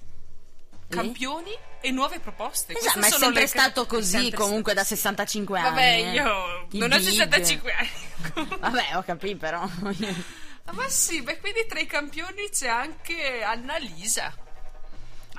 campioni 0.89 1.51
e 1.81 1.91
nuove 1.91 2.21
proposte. 2.21 2.73
Esatto, 2.73 2.99
Queste 2.99 2.99
ma 3.01 3.07
è 3.07 3.11
sono 3.11 3.25
sempre 3.25 3.41
le- 3.43 3.47
stato 3.49 3.87
così 3.87 4.11
sempre 4.21 4.39
comunque 4.39 4.73
stato 4.73 4.89
da 4.89 4.97
65 4.97 5.59
anni. 5.59 5.69
Vabbè, 5.71 5.93
eh. 5.93 6.11
io 6.13 6.67
I 6.71 6.79
non 6.79 6.93
ho 6.93 6.97
big. 6.97 7.07
65 7.09 7.73
anni. 7.73 8.57
Vabbè, 8.61 8.97
ho 8.97 9.03
capito 9.03 9.37
però. 9.39 9.61
Ah, 10.67 10.73
ma 10.73 10.89
sì, 10.89 11.21
beh, 11.23 11.39
quindi 11.41 11.67
tra 11.67 11.79
i 11.79 11.87
campioni 11.87 12.49
c'è 12.51 12.69
anche 12.69 13.43
Annalisa. 13.43 14.33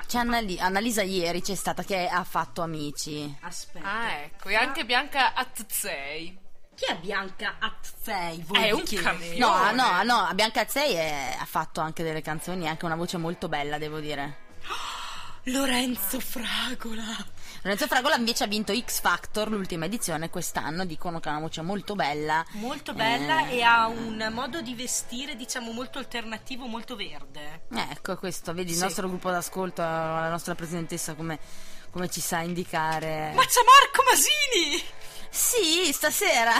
C'è 0.07 0.19
Annali- 0.19 0.59
Annalisa 0.59 1.01
ieri 1.01 1.41
c'è 1.41 1.55
stata 1.55 1.83
che 1.83 2.07
ha 2.07 2.23
fatto 2.23 2.61
amici. 2.61 3.35
Aspetta. 3.41 3.85
Ah, 3.91 4.11
ecco, 4.11 4.49
e 4.49 4.55
anche 4.55 4.85
Bianca 4.85 5.33
Atzei. 5.33 6.37
Chi 6.75 6.85
è 6.85 6.95
Bianca 6.97 7.55
Atzei? 7.57 8.43
Voi 8.45 8.61
È 8.65 8.69
un 8.71 8.83
campione. 8.83 9.37
No, 9.37 9.71
no, 9.71 10.03
no, 10.03 10.29
Bianca 10.35 10.61
Azzei 10.61 10.93
è- 10.93 11.35
ha 11.39 11.45
fatto 11.45 11.81
anche 11.81 12.03
delle 12.03 12.21
canzoni, 12.21 12.67
anche 12.67 12.85
una 12.85 12.95
voce 12.95 13.17
molto 13.17 13.47
bella, 13.47 13.79
devo 13.79 13.99
dire. 13.99 14.43
Lorenzo 15.49 16.19
Fragola. 16.19 17.03
Lorenzo 17.61 17.85
Fragola 17.87 18.15
invece 18.15 18.43
ha 18.43 18.47
vinto 18.47 18.73
X 18.75 18.99
Factor 18.99 19.49
l'ultima 19.49 19.85
edizione 19.85 20.29
quest'anno, 20.31 20.85
dicono 20.85 21.19
che 21.19 21.29
ha 21.29 21.33
una 21.33 21.41
voce 21.41 21.61
molto 21.61 21.93
bella. 21.95 22.43
Molto 22.53 22.93
bella 22.93 23.47
Eh, 23.47 23.57
e 23.57 23.61
ha 23.61 23.85
un 23.87 24.27
modo 24.31 24.61
di 24.61 24.73
vestire, 24.73 25.35
diciamo, 25.35 25.71
molto 25.71 25.99
alternativo, 25.99 26.65
molto 26.65 26.95
verde. 26.95 27.65
Ecco, 27.71 28.15
questo, 28.17 28.53
vedi 28.53 28.71
il 28.71 28.77
Sì. 28.77 28.83
nostro 28.83 29.07
gruppo 29.07 29.29
d'ascolto, 29.29 29.81
la 29.83 30.29
nostra 30.29 30.55
presidentessa 30.55 31.13
come, 31.13 31.37
come 31.91 32.09
ci 32.09 32.21
sa 32.21 32.39
indicare. 32.39 33.31
Mazza 33.35 33.61
Marco 33.63 34.03
Masini! 34.09 34.83
Sì, 35.29 35.91
stasera. 35.93 36.53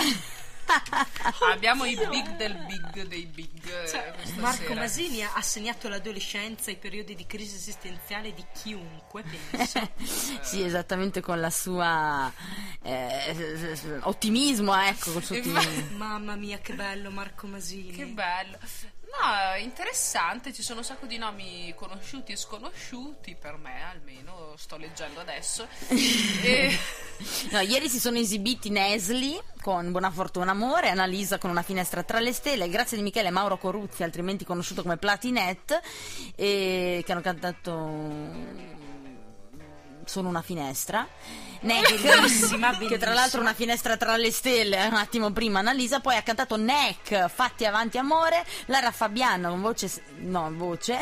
Abbiamo 1.51 1.85
i 1.85 1.95
big 1.95 2.35
del 2.37 2.55
big 2.67 3.07
dei 3.07 3.25
big. 3.25 3.49
eh, 3.67 3.87
Cioè, 3.87 4.13
Marco 4.37 4.63
sera. 4.63 4.81
Masini 4.81 5.23
ha 5.23 5.41
segnato 5.41 5.87
l'adolescenza 5.89 6.69
e 6.69 6.73
i 6.73 6.77
periodi 6.77 7.15
di 7.15 7.25
crisi 7.25 7.55
esistenziale 7.55 8.33
di 8.33 8.43
chiunque, 8.53 9.23
penso. 9.23 9.89
sì, 10.41 10.63
esattamente 10.63 11.21
con 11.21 11.39
la 11.39 11.49
sua 11.49 12.31
eh, 12.81 13.99
ottimismo, 14.01 14.75
ecco, 14.75 15.11
col 15.13 15.23
suo 15.23 15.37
ottimismo. 15.37 15.97
Mamma 15.97 16.35
mia, 16.35 16.57
che 16.59 16.73
bello 16.73 17.11
Marco 17.11 17.47
Masini. 17.47 17.91
Che 17.91 18.05
bello. 18.05 18.57
No, 19.17 19.55
interessante, 19.59 20.53
ci 20.53 20.61
sono 20.61 20.79
un 20.79 20.85
sacco 20.85 21.05
di 21.05 21.17
nomi 21.17 21.73
conosciuti 21.75 22.33
e 22.33 22.35
sconosciuti, 22.35 23.35
per 23.39 23.55
me 23.55 23.81
almeno, 23.83 24.53
sto 24.57 24.77
leggendo 24.77 25.21
adesso. 25.21 25.67
e... 25.89 26.77
No, 27.51 27.59
ieri 27.61 27.87
si 27.87 27.99
sono 27.99 28.17
esibiti 28.17 28.69
Nesli 28.69 29.39
con 29.61 29.91
Buona 29.91 30.11
Fortuna 30.11 30.51
Amore, 30.51 30.89
Annalisa 30.89 31.37
con 31.37 31.49
Una 31.49 31.63
finestra 31.63 32.03
tra 32.03 32.19
le 32.19 32.33
stelle, 32.33 32.69
grazie 32.69 32.97
di 32.97 33.03
Michele 33.03 33.29
Mauro 33.29 33.57
Coruzzi, 33.57 34.03
altrimenti 34.03 34.43
conosciuto 34.43 34.81
come 34.81 34.97
Platinet, 34.97 35.79
e 36.35 37.01
che 37.05 37.11
hanno 37.11 37.21
cantato 37.21 37.71
Sono 40.03 40.27
una 40.27 40.41
finestra. 40.41 41.07
Neck, 41.61 42.01
Bellissima, 42.01 42.77
che 42.77 42.97
tra 42.97 43.13
l'altro 43.13 43.41
una 43.41 43.53
finestra 43.53 43.97
tra 43.97 44.15
le 44.17 44.31
stelle, 44.31 44.85
un 44.87 44.93
attimo 44.95 45.31
prima. 45.31 45.59
Annalisa, 45.59 45.99
poi 45.99 46.15
ha 46.15 46.21
cantato 46.21 46.57
Neck, 46.57 47.27
Fatti 47.27 47.65
avanti 47.65 47.97
amore, 47.97 48.45
Lara 48.65 48.91
Fabiano 48.91 49.49
con 49.49 49.61
voce, 49.61 50.03
no, 50.17 50.51
voce, 50.53 50.97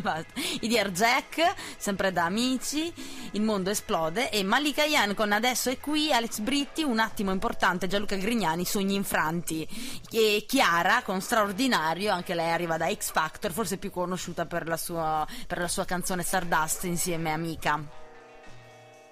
i 0.60 0.68
Dear 0.68 0.90
Jack, 0.90 1.54
sempre 1.76 2.12
da 2.12 2.24
amici, 2.24 2.92
Il 3.32 3.42
mondo 3.42 3.70
esplode. 3.70 4.30
E 4.30 4.42
Malika 4.42 4.84
Yan 4.84 5.14
con 5.14 5.32
Adesso 5.32 5.70
è 5.70 5.78
qui, 5.78 6.12
Alex 6.12 6.38
Britti, 6.38 6.82
Un 6.82 6.98
attimo 6.98 7.32
importante, 7.32 7.86
Gianluca 7.86 8.16
Grignani, 8.16 8.64
Sogni 8.64 8.94
infranti. 8.94 9.66
E 10.10 10.44
Chiara 10.46 11.02
con 11.02 11.20
Straordinario, 11.20 12.12
anche 12.12 12.34
lei 12.34 12.50
arriva 12.50 12.76
da 12.76 12.92
X 12.92 13.10
Factor, 13.10 13.52
forse 13.52 13.78
più 13.78 13.90
conosciuta 13.90 14.46
per 14.46 14.66
la 14.68 14.76
sua, 14.76 15.26
per 15.46 15.58
la 15.58 15.68
sua 15.68 15.84
canzone 15.84 16.22
Stardust 16.22 16.84
insieme 16.84 17.32
a 17.32 17.36
Mika. 17.36 18.05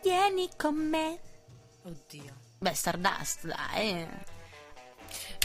Vieni 0.04 0.50
con 0.56 0.74
me. 0.76 1.18
Oddio. 1.82 2.34
Beh, 2.58 2.74
Stardust, 2.74 3.46
dai. 3.46 4.06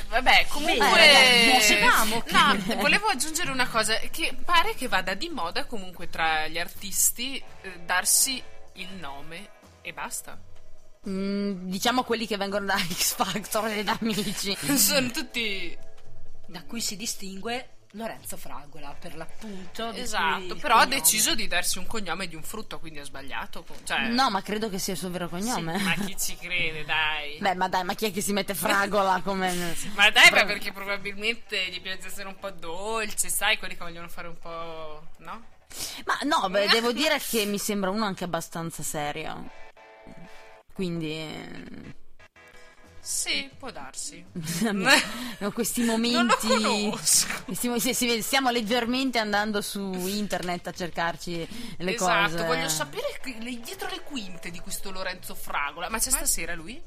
Vabbè, 0.09 0.47
comunque. 0.49 1.51
Dicevamo 1.57 2.21
che- 2.21 2.31
No, 2.31 2.75
volevo 2.81 3.07
aggiungere 3.07 3.51
una 3.51 3.67
cosa: 3.69 3.95
che 4.11 4.35
pare 4.43 4.75
che 4.75 4.87
vada 4.87 5.13
di 5.13 5.29
moda 5.29 5.65
comunque 5.65 6.09
tra 6.09 6.47
gli 6.47 6.59
artisti 6.59 7.41
eh, 7.61 7.79
darsi 7.85 8.41
il 8.73 8.89
nome 8.95 9.49
e 9.81 9.93
basta. 9.93 10.37
Mm, 11.07 11.69
diciamo 11.69 12.03
quelli 12.03 12.27
che 12.27 12.35
vengono 12.37 12.65
da 12.65 12.77
X 12.91 13.13
Factor 13.15 13.67
e 13.67 13.83
da 13.83 13.97
amici. 14.01 14.55
Sono 14.77 15.09
tutti. 15.11 15.77
Da 16.47 16.63
cui 16.63 16.81
si 16.81 16.97
distingue 16.97 17.77
Lorenzo 17.93 18.37
Fragola, 18.37 18.95
per 18.99 19.15
l'appunto. 19.15 19.91
Esatto, 19.93 20.55
però 20.57 20.75
ha 20.75 20.83
cognome. 20.83 20.95
deciso 21.01 21.33
di 21.33 21.47
darsi 21.47 21.79
un 21.79 21.87
cognome 21.87 22.27
di 22.27 22.35
un 22.35 22.43
frutto, 22.43 22.79
quindi 22.79 22.99
ha 22.99 23.03
sbagliato. 23.03 23.65
Cioè, 23.83 24.09
No, 24.09 24.29
ma 24.29 24.43
credo 24.43 24.69
che 24.69 24.77
sia 24.77 24.93
il 24.93 24.99
suo 24.99 25.09
vero 25.09 25.27
cognome. 25.27 25.75
ma 25.79 25.93
chi 25.95 26.15
ci 26.15 26.35
crede, 26.37 26.85
dai? 26.85 27.37
Beh, 27.39 27.55
ma 27.55 27.67
dai, 27.67 27.83
ma 27.83 27.95
chi 27.95 28.05
è 28.05 28.11
che 28.11 28.21
si 28.21 28.31
mette 28.31 28.53
fragola 28.53 29.21
come. 29.23 29.47
Ma 29.95 30.09
dai, 30.11 30.29
ma 30.31 30.45
perché 30.45 30.71
probabilmente 30.71 31.67
gli 31.71 31.81
piace 31.81 32.07
essere 32.07 32.27
un 32.27 32.37
po' 32.37 32.51
dolce, 32.51 33.27
sai, 33.29 33.57
quelli 33.57 33.75
che 33.75 33.83
vogliono 33.83 34.07
fare 34.07 34.27
un 34.27 34.37
po'. 34.37 35.07
no? 35.17 35.45
Ma 36.05 36.17
no, 36.23 36.47
beh, 36.49 36.67
devo 36.67 36.91
dire 36.93 37.19
che 37.19 37.45
mi 37.45 37.57
sembra 37.57 37.89
uno 37.89 38.05
anche 38.05 38.23
abbastanza 38.23 38.83
serio. 38.83 39.49
Quindi. 40.73 41.95
Sì, 43.09 43.49
può 43.57 43.71
darsi. 43.71 44.23
no, 44.69 45.51
questi 45.51 45.81
momenti. 45.81 46.15
Non 46.15 46.27
lo 46.27 46.37
conosco. 46.37 47.41
Questi- 47.45 47.79
sì, 47.79 47.93
sì, 47.95 48.21
stiamo 48.21 48.51
leggermente 48.51 49.17
andando 49.17 49.61
su 49.61 49.91
internet 50.05 50.67
a 50.67 50.71
cercarci 50.71 51.47
le 51.77 51.95
esatto, 51.95 52.35
cose. 52.35 52.45
voglio 52.45 52.69
sapere 52.69 53.19
le- 53.39 53.59
dietro 53.61 53.87
le 53.89 54.01
quinte 54.03 54.51
di 54.51 54.59
questo 54.59 54.91
Lorenzo 54.91 55.33
Fragola. 55.33 55.89
Ma 55.89 55.97
c'è 55.97 56.11
stasera 56.11 56.53
lui? 56.53 56.79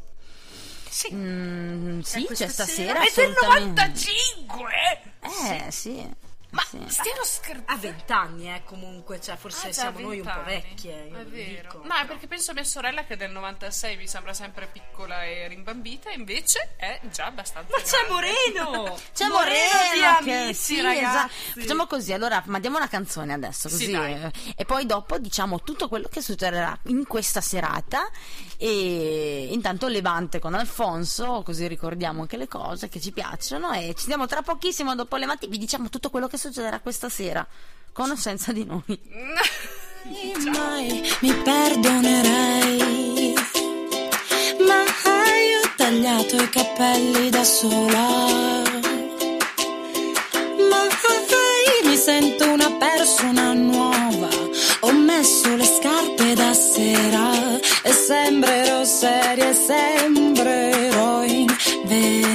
Sì. 0.89 1.13
Mm, 1.13 2.01
sì, 2.03 2.25
questa 2.25 2.45
c'è 2.45 2.51
stasera. 2.53 3.01
sera. 3.05 3.05
È 3.05 3.13
del 3.15 3.33
assolutamente. 3.37 3.83
95! 3.83 5.63
Eh, 5.67 5.71
sì. 5.73 6.09
Ma 6.53 6.63
sì. 6.69 6.79
stiamo 6.89 7.23
scherzando. 7.25 7.73
Ha 7.73 7.77
vent'anni, 7.77 8.55
eh, 8.55 8.63
comunque, 8.65 9.21
cioè, 9.21 9.37
forse 9.37 9.69
Ah, 9.69 9.73
siamo 9.73 10.01
noi 10.01 10.21
un 10.21 10.27
po' 10.27 10.43
20 10.45 10.51
anni. 10.51 10.63
vecchie. 10.69 11.05
io 11.11 11.17
È 11.19 11.25
vero. 11.25 11.73
dico. 11.73 11.87
No, 11.87 11.95
è 11.97 12.05
perché 12.07 12.27
penso 12.27 12.51
a 12.51 12.55
mia 12.55 12.65
sorella 12.65 13.05
che 13.05 13.15
è 13.15 13.17
del 13.17 13.31
96 13.31 13.97
mi 13.97 14.07
sembra 14.07 14.35
sempre 14.35 14.67
piccola 14.67 15.25
e 15.25 15.49
rimbambita, 15.49 16.11
invece 16.11 16.75
è 16.77 17.01
già 17.11 17.27
abbastanza. 17.27 17.75
Ma 17.75 17.83
c'è 17.83 18.07
grande. 18.07 18.13
Moreno! 18.63 18.99
C'è 19.15 19.27
Moreno 19.29 19.51
Moreno, 19.73 20.41
amici, 20.43 20.55
sì, 20.55 20.81
ragazzi. 20.81 21.05
esatto. 21.05 21.61
Facciamo 21.61 21.87
così, 21.87 22.13
allora 22.13 22.43
mandiamo 22.47 22.77
una 22.77 22.89
canzone 22.89 23.33
adesso, 23.33 23.69
Sì, 23.71 23.75
così 23.79 23.91
dai. 23.93 24.13
eh, 24.23 24.33
e 24.55 24.65
poi 24.67 24.85
dopo 24.87 25.19
diciamo 25.19 25.63
tutto 25.63 25.89
quello 25.89 26.09
che 26.09 26.21
succederà 26.21 26.79
in 26.85 27.07
questa 27.07 27.41
serata 27.41 28.11
e 28.59 29.49
intanto 29.51 29.89
Levante 29.89 30.39
con 30.39 30.55
Alfonso, 30.55 31.43
così 31.43 31.67
ricordiamo 31.67 32.21
anche 32.23 32.37
le 32.37 32.47
cose 32.49 32.89
che 32.89 33.01
ci 33.01 33.11
piacciono 33.13 33.73
e 33.73 33.89
ci 33.97 34.03
vediamo 34.03 34.27
tra 34.27 34.43
pochissimo 34.43 34.95
dopo 34.95 35.17
Levante 35.17 35.47
vi 35.49 35.59
diciamo 35.59 35.89
tutto 35.89 36.11
quello 36.11 36.27
che 36.29 36.37
succederà 36.37 36.42
questa 36.81 37.09
sera 37.09 37.47
con 37.93 38.11
o 38.11 38.17
senza 38.17 38.53
di 38.53 38.65
noi. 38.65 38.83
mai 40.53 41.03
mi 41.21 41.33
perdonerei. 41.35 43.35
Ma 44.67 44.83
io 44.83 45.61
ho 45.61 45.73
tagliato 45.77 46.37
i 46.37 46.49
capelli 46.49 47.31
da 47.31 47.45
sola. 47.45 48.63
Ma 50.71 50.87
mi 51.85 51.97
sento 51.97 52.51
una 52.51 52.71
persona 52.73 53.53
nuova. 53.53 54.29
Ho 54.81 54.93
messo 54.93 55.55
le 55.55 55.65
scarpe 55.65 56.35
da 56.35 56.53
sera 56.55 57.61
e 57.83 57.93
sembrerò 57.93 58.85
seria 58.85 59.53
sembrerò 59.53 61.23
in 61.25 61.47
vena. 61.85 62.32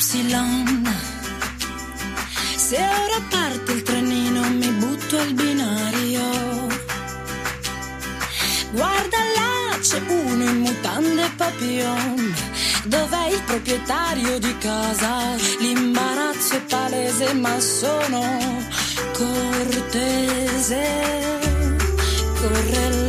Y. 0.00 0.02
Se 2.56 2.76
ora 2.76 3.20
parte 3.28 3.72
il 3.72 3.82
trenino 3.82 4.48
mi 4.48 4.70
butto 4.70 5.18
al 5.18 5.34
binario. 5.34 6.22
Guarda 8.72 9.18
là, 9.36 9.78
c'è 9.78 10.00
uno 10.08 10.44
in 10.44 10.60
mutande 10.60 11.30
papillon. 11.36 12.34
Dov'è 12.86 13.28
il 13.28 13.42
proprietario 13.42 14.38
di 14.38 14.56
casa? 14.56 15.36
L'imbarazzo 15.58 16.54
è 16.54 16.62
palese, 16.62 17.34
ma 17.34 17.60
sono 17.60 18.22
cortese. 19.12 20.82
Corre 22.40 22.99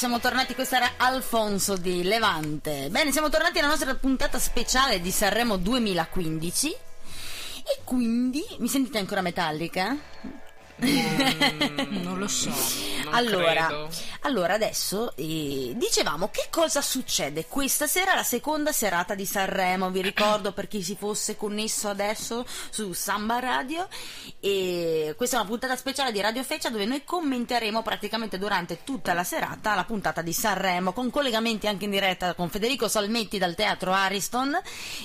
siamo 0.00 0.18
tornati, 0.18 0.54
questo 0.54 0.76
era 0.76 0.92
Alfonso 0.96 1.76
di 1.76 2.02
Levante. 2.02 2.88
Bene, 2.88 3.12
siamo 3.12 3.28
tornati 3.28 3.58
alla 3.58 3.68
nostra 3.68 3.94
puntata 3.94 4.38
speciale 4.38 4.98
di 5.02 5.10
Sanremo 5.10 5.58
2015. 5.58 6.68
E 6.70 7.80
quindi, 7.84 8.42
mi 8.60 8.68
sentite 8.68 8.96
ancora 8.96 9.20
metallica? 9.20 9.94
Non 10.78 12.16
lo 12.16 12.26
so. 12.28 12.48
Non 12.48 13.12
allora, 13.12 13.66
credo. 13.66 13.90
Allora, 14.22 14.52
adesso 14.54 15.12
eh, 15.16 15.72
dicevamo 15.74 16.28
che 16.28 16.48
cosa 16.50 16.82
succede 16.82 17.46
questa 17.46 17.86
sera, 17.86 18.14
la 18.14 18.22
seconda 18.22 18.70
serata 18.70 19.14
di 19.14 19.24
Sanremo. 19.24 19.90
Vi 19.90 20.02
ricordo 20.02 20.52
per 20.52 20.68
chi 20.68 20.82
si 20.82 20.94
fosse 20.94 21.36
connesso 21.36 21.88
adesso 21.88 22.44
su 22.68 22.92
Samba 22.92 23.38
Radio. 23.38 23.88
E 24.38 25.14
questa 25.16 25.36
è 25.36 25.40
una 25.40 25.48
puntata 25.48 25.74
speciale 25.74 26.12
di 26.12 26.20
Radio 26.20 26.42
Feccia 26.44 26.68
dove 26.68 26.84
noi 26.84 27.02
commenteremo 27.02 27.82
praticamente 27.82 28.36
durante 28.36 28.84
tutta 28.84 29.14
la 29.14 29.24
serata 29.24 29.74
la 29.74 29.84
puntata 29.84 30.20
di 30.20 30.34
Sanremo 30.34 30.92
con 30.92 31.10
collegamenti 31.10 31.66
anche 31.66 31.86
in 31.86 31.90
diretta 31.90 32.34
con 32.34 32.50
Federico 32.50 32.88
Salmetti 32.88 33.38
dal 33.38 33.54
teatro 33.54 33.92
Ariston. 33.92 34.54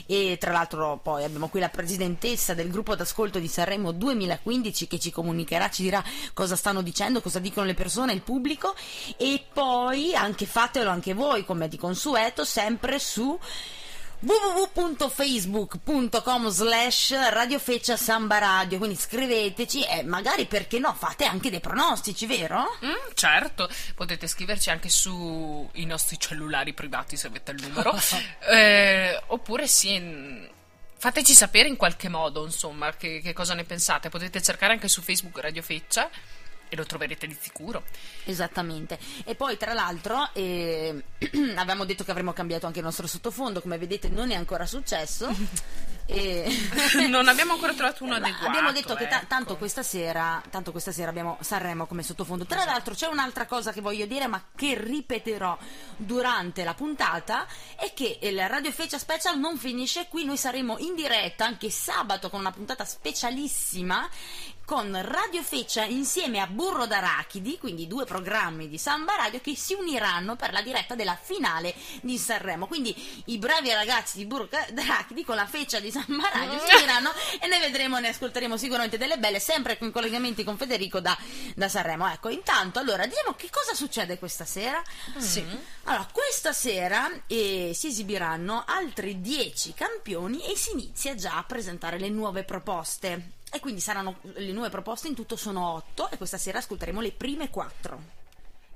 E 0.08 0.36
tra 0.38 0.52
l'altro, 0.52 1.00
poi 1.02 1.24
abbiamo 1.24 1.48
qui 1.48 1.62
la 1.62 1.70
presidentessa 1.70 2.54
del 2.54 2.70
gruppo 2.70 2.96
d'ascolto 2.96 3.40
di 3.40 3.48
Sanremo 3.48 3.94
2015 3.94 4.88
che 4.88 5.00
ci 5.00 5.10
comunicherà, 5.10 5.70
ci 5.70 5.84
dirà 5.84 6.04
cosa 6.34 6.58
stanno 6.58 6.82
dicendo, 6.82 7.22
cosa 7.22 7.40
dicono 7.40 7.66
le 7.66 7.76
persone, 7.76 8.12
il 8.12 8.22
pubblico 8.22 8.76
e 9.18 9.44
poi 9.52 10.16
anche 10.16 10.46
fatelo 10.46 10.90
anche 10.90 11.14
voi 11.14 11.46
come 11.46 11.68
di 11.68 11.78
consueto 11.78 12.46
sempre 12.46 13.00
su 13.00 13.38
www.facebook.com 14.20 16.50
slash 16.50 17.30
radiofeccia 17.30 17.98
samba 17.98 18.40
radio 18.40 18.80
quindi 18.80 18.96
scriveteci 18.96 19.84
e 19.84 20.04
magari 20.04 20.46
perché 20.46 20.80
no 20.80 20.94
fate 20.94 21.26
anche 21.26 21.50
dei 21.50 21.60
pronostici 21.60 22.26
vero? 22.26 22.64
Mm, 22.84 22.94
certo, 23.14 23.70
potete 23.94 24.28
scriverci 24.28 24.72
anche 24.72 24.90
sui 24.90 25.86
nostri 25.86 26.20
cellulari 26.20 26.74
privati 26.74 27.16
se 27.18 27.28
avete 27.28 27.52
il 27.52 27.62
numero. 27.62 27.94
Eh, 28.48 29.20
oppure 29.28 29.68
sì, 29.68 30.48
fateci 30.98 31.34
sapere 31.34 31.68
in 31.68 31.76
qualche 31.76 32.08
modo, 32.10 32.46
insomma, 32.46 32.96
che, 32.96 33.20
che 33.22 33.34
cosa 33.34 33.54
ne 33.54 33.64
pensate. 33.64 34.10
Potete 34.10 34.42
cercare 34.42 34.74
anche 34.74 34.88
su 34.88 35.02
Facebook 35.02 35.38
Radio 35.40 35.62
Feccia 35.62 36.10
e 36.70 36.76
lo 36.76 36.86
troverete 36.86 37.28
di 37.28 37.38
sicuro. 37.40 37.84
Esattamente. 38.26 38.98
E 39.24 39.36
poi, 39.36 39.58
tra 39.58 39.74
l'altro, 39.74 40.30
eh, 40.34 41.04
avevamo 41.56 41.86
detto 41.86 42.04
che 42.04 42.12
avremmo 42.12 42.34
cambiato 42.34 42.66
anche 42.66 42.80
il 42.80 42.86
nostro 42.86 43.08
sottofondo, 43.08 43.62
come 43.62 43.78
vedete 43.78 44.10
non 44.10 44.32
è 44.32 44.36
ancora 44.36 44.66
successo. 44.66 45.30
E... 46.08 46.46
non 47.10 47.28
abbiamo 47.28 47.54
ancora 47.54 47.74
trovato 47.74 48.04
uno 48.04 48.16
adeguato. 48.16 48.46
Abbiamo 48.46 48.72
detto 48.72 48.94
che 48.94 49.08
ta- 49.08 49.18
ecco. 49.18 49.28
tanto 49.28 49.58
questa 49.58 49.82
sera, 49.82 50.42
tanto 50.52 50.72
questa 50.72 50.92
sera 50.92 51.10
abbiamo 51.10 51.38
Sanremo 51.42 51.88
come 51.88 52.04
sottofondo. 52.04 52.46
Tra 52.46 52.64
l'altro 52.64 52.94
c'è 52.94 53.08
un'altra 53.08 53.46
cosa 53.46 53.72
che 53.72 53.82
voglio 53.82 54.06
dire, 54.06 54.28
ma 54.28 54.44
che 54.56 54.76
ripeterò 54.80 55.58
durante 55.98 56.64
la 56.64 56.76
puntata, 56.76 57.48
è 57.76 57.92
che 57.94 58.20
il 58.22 58.48
Radio 58.48 58.72
Fecia 58.72 59.00
Special 59.00 59.40
non 59.40 59.58
finisce 59.58 60.08
qui, 60.08 60.26
noi 60.26 60.38
saremo 60.38 60.78
in 60.78 60.94
diretta 60.94 61.46
anche 61.46 61.70
sabato 61.72 62.30
con 62.30 62.40
una 62.40 62.52
puntata 62.52 62.86
specialissima 62.86 64.08
con 64.66 65.00
Radio 65.00 65.44
Feccia 65.44 65.84
insieme 65.84 66.40
a 66.40 66.48
Burro 66.48 66.88
d'Arachidi, 66.88 67.60
quindi 67.60 67.86
due 67.86 68.04
programmi 68.04 68.68
di 68.68 68.80
Samba 68.80 69.16
Radio 69.16 69.40
che 69.40 69.56
si 69.56 69.76
uniranno 69.76 70.36
per 70.36 70.52
la 70.52 70.64
diretta 70.64 70.96
della 70.96 71.16
finale 71.16 71.74
di 72.02 72.18
Sanremo. 72.18 72.66
Quindi 72.66 73.24
i 73.26 73.38
bravi 73.38 73.72
ragazzi 73.72 74.18
di 74.18 74.26
Burro 74.26 74.50
d'Arachidi 74.72 75.24
con 75.24 75.36
la 75.36 75.46
feccia 75.46 75.80
di 75.80 75.92
Samba 75.92 76.30
Radio 76.34 76.60
si 76.60 76.74
uniranno 76.76 77.12
e 77.40 77.48
ne 77.48 77.60
vedremo, 77.60 78.00
ne 78.00 78.10
ascolteremo 78.10 78.58
sicuramente 78.58 78.98
delle 78.98 79.20
belle, 79.20 79.40
sempre 79.40 79.78
con 79.78 79.92
collegamenti 79.92 80.44
con 80.44 80.58
Federico 80.58 81.00
da, 81.00 81.16
da 81.54 81.70
Sanremo. 81.70 82.12
Ecco, 82.12 82.30
intanto, 82.30 82.80
allora, 82.80 83.06
diciamo 83.06 83.36
che 83.36 83.50
cosa 83.52 83.76
succede 83.76 84.18
questa 84.18 84.46
sera? 84.46 84.82
Sì. 85.18 85.46
Allora, 85.84 86.08
questa 86.12 86.54
sera 86.54 87.08
eh, 87.28 87.72
si 87.76 87.88
esibiranno 87.88 88.64
altri 88.66 89.22
10 89.22 89.76
campioni 89.76 90.44
e 90.44 90.58
si 90.58 90.72
inizia 90.72 91.14
già 91.14 91.38
a 91.38 91.44
presentare 91.44 92.00
le 92.00 92.10
nuove 92.10 92.44
proposte. 92.44 93.35
E 93.56 93.62
quindi 93.62 93.80
saranno 93.80 94.18
le 94.34 94.52
nuove 94.52 94.70
proposte, 94.70 95.08
in 95.08 95.16
tutto 95.16 95.38
sono 95.38 95.76
8 95.76 96.10
e 96.12 96.18
questa 96.18 96.38
sera 96.38 96.58
ascolteremo 96.58 97.00
le 97.00 97.14
prime 97.14 97.50
4. 97.50 98.15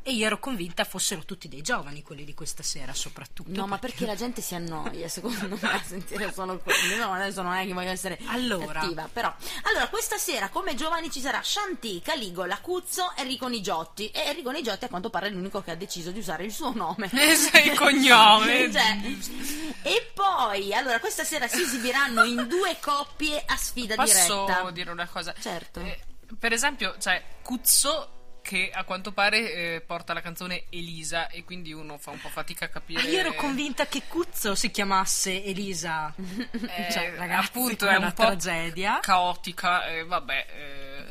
E 0.10 0.14
io 0.14 0.26
ero 0.26 0.40
convinta 0.40 0.86
fossero 0.86 1.24
tutti 1.24 1.48
dei 1.48 1.62
giovani 1.62 2.02
quelli 2.02 2.24
di 2.26 2.34
questa 2.34 2.64
sera, 2.64 2.96
soprattutto. 2.96 3.52
No, 3.52 3.68
ma 3.68 3.78
perché 3.78 4.08
la 4.08 4.16
gente 4.16 4.42
si 4.42 4.56
annoia, 4.56 5.08
secondo 5.08 5.56
me, 5.62 5.72
a 5.72 5.80
sentire 5.86 6.34
solo 6.34 6.58
quelli. 6.58 6.96
No, 6.96 7.14
adesso 7.14 7.44
non 7.44 7.54
è 7.54 7.64
che 7.64 7.74
voglio 7.74 7.92
essere 7.92 8.18
Allora. 8.26 8.80
cattiva, 8.80 9.08
però. 9.14 9.32
Allora, 9.66 9.88
questa 9.88 10.18
sera 10.18 10.50
come 10.50 10.74
giovani 10.74 11.12
ci 11.12 11.20
sarà 11.20 11.44
Shanti, 11.44 12.02
Caligola, 12.02 12.58
Cuzzo, 12.58 13.14
Enrico 13.18 13.48
Nigiotti. 13.48 14.10
E 14.10 14.22
Enrico 14.22 14.50
Nigiotti 14.50 14.86
a 14.86 14.88
quanto 14.88 15.12
pare 15.12 15.28
è 15.28 15.30
l'unico 15.30 15.62
che 15.62 15.70
ha 15.70 15.76
deciso 15.76 16.10
di 16.10 16.18
usare 16.18 16.44
il 16.44 16.52
suo 16.52 16.74
nome. 16.74 17.08
Eh, 17.52 17.60
il 17.68 17.78
cognome. 17.78 18.72
Cioè, 18.74 18.98
e 19.84 20.10
poi, 20.12 20.74
allora, 20.74 21.00
questa 21.00 21.24
sera 21.24 21.48
si 21.48 21.62
esibiranno 21.62 22.24
in 22.24 22.48
due 22.48 22.78
coppie 22.82 23.44
a 23.46 23.56
sfida 23.56 23.94
Posso 23.94 24.46
diretta. 24.46 24.72
dire 24.72 24.90
una 24.90 25.08
cosa? 25.08 25.36
Certo. 25.40 25.82
Eh, 25.82 26.00
per 26.40 26.52
esempio, 26.52 26.96
cioè, 26.98 27.24
Cuzzo 27.44 28.19
che 28.50 28.72
a 28.74 28.84
quanto 28.84 29.12
pare 29.12 29.54
eh, 29.76 29.82
porta 29.86 30.12
la 30.12 30.22
canzone 30.22 30.64
Elisa 30.70 31.28
e 31.30 31.44
quindi 31.44 31.72
uno 31.72 32.00
fa 32.00 32.10
un 32.10 32.20
po' 32.20 32.30
fatica 32.30 32.66
a 32.66 32.68
capire. 32.70 33.02
Ah, 33.02 33.04
io 33.04 33.20
ero 33.20 33.34
convinta 33.36 33.86
che 33.86 34.02
Cuzzo 34.08 34.56
si 34.56 34.72
chiamasse 34.72 35.44
Elisa. 35.44 36.12
Eh, 36.18 36.92
cioè, 36.92 37.14
ragazzi, 37.16 37.48
appunto 37.48 37.86
è 37.86 37.94
è 37.94 37.98
una 37.98 38.08
un 38.08 38.14
po' 38.14 38.24
tragedia. 38.24 38.98
caotica. 39.02 39.86
eh, 39.86 40.04
vabbè, 40.04 40.46
eh, 40.50 41.06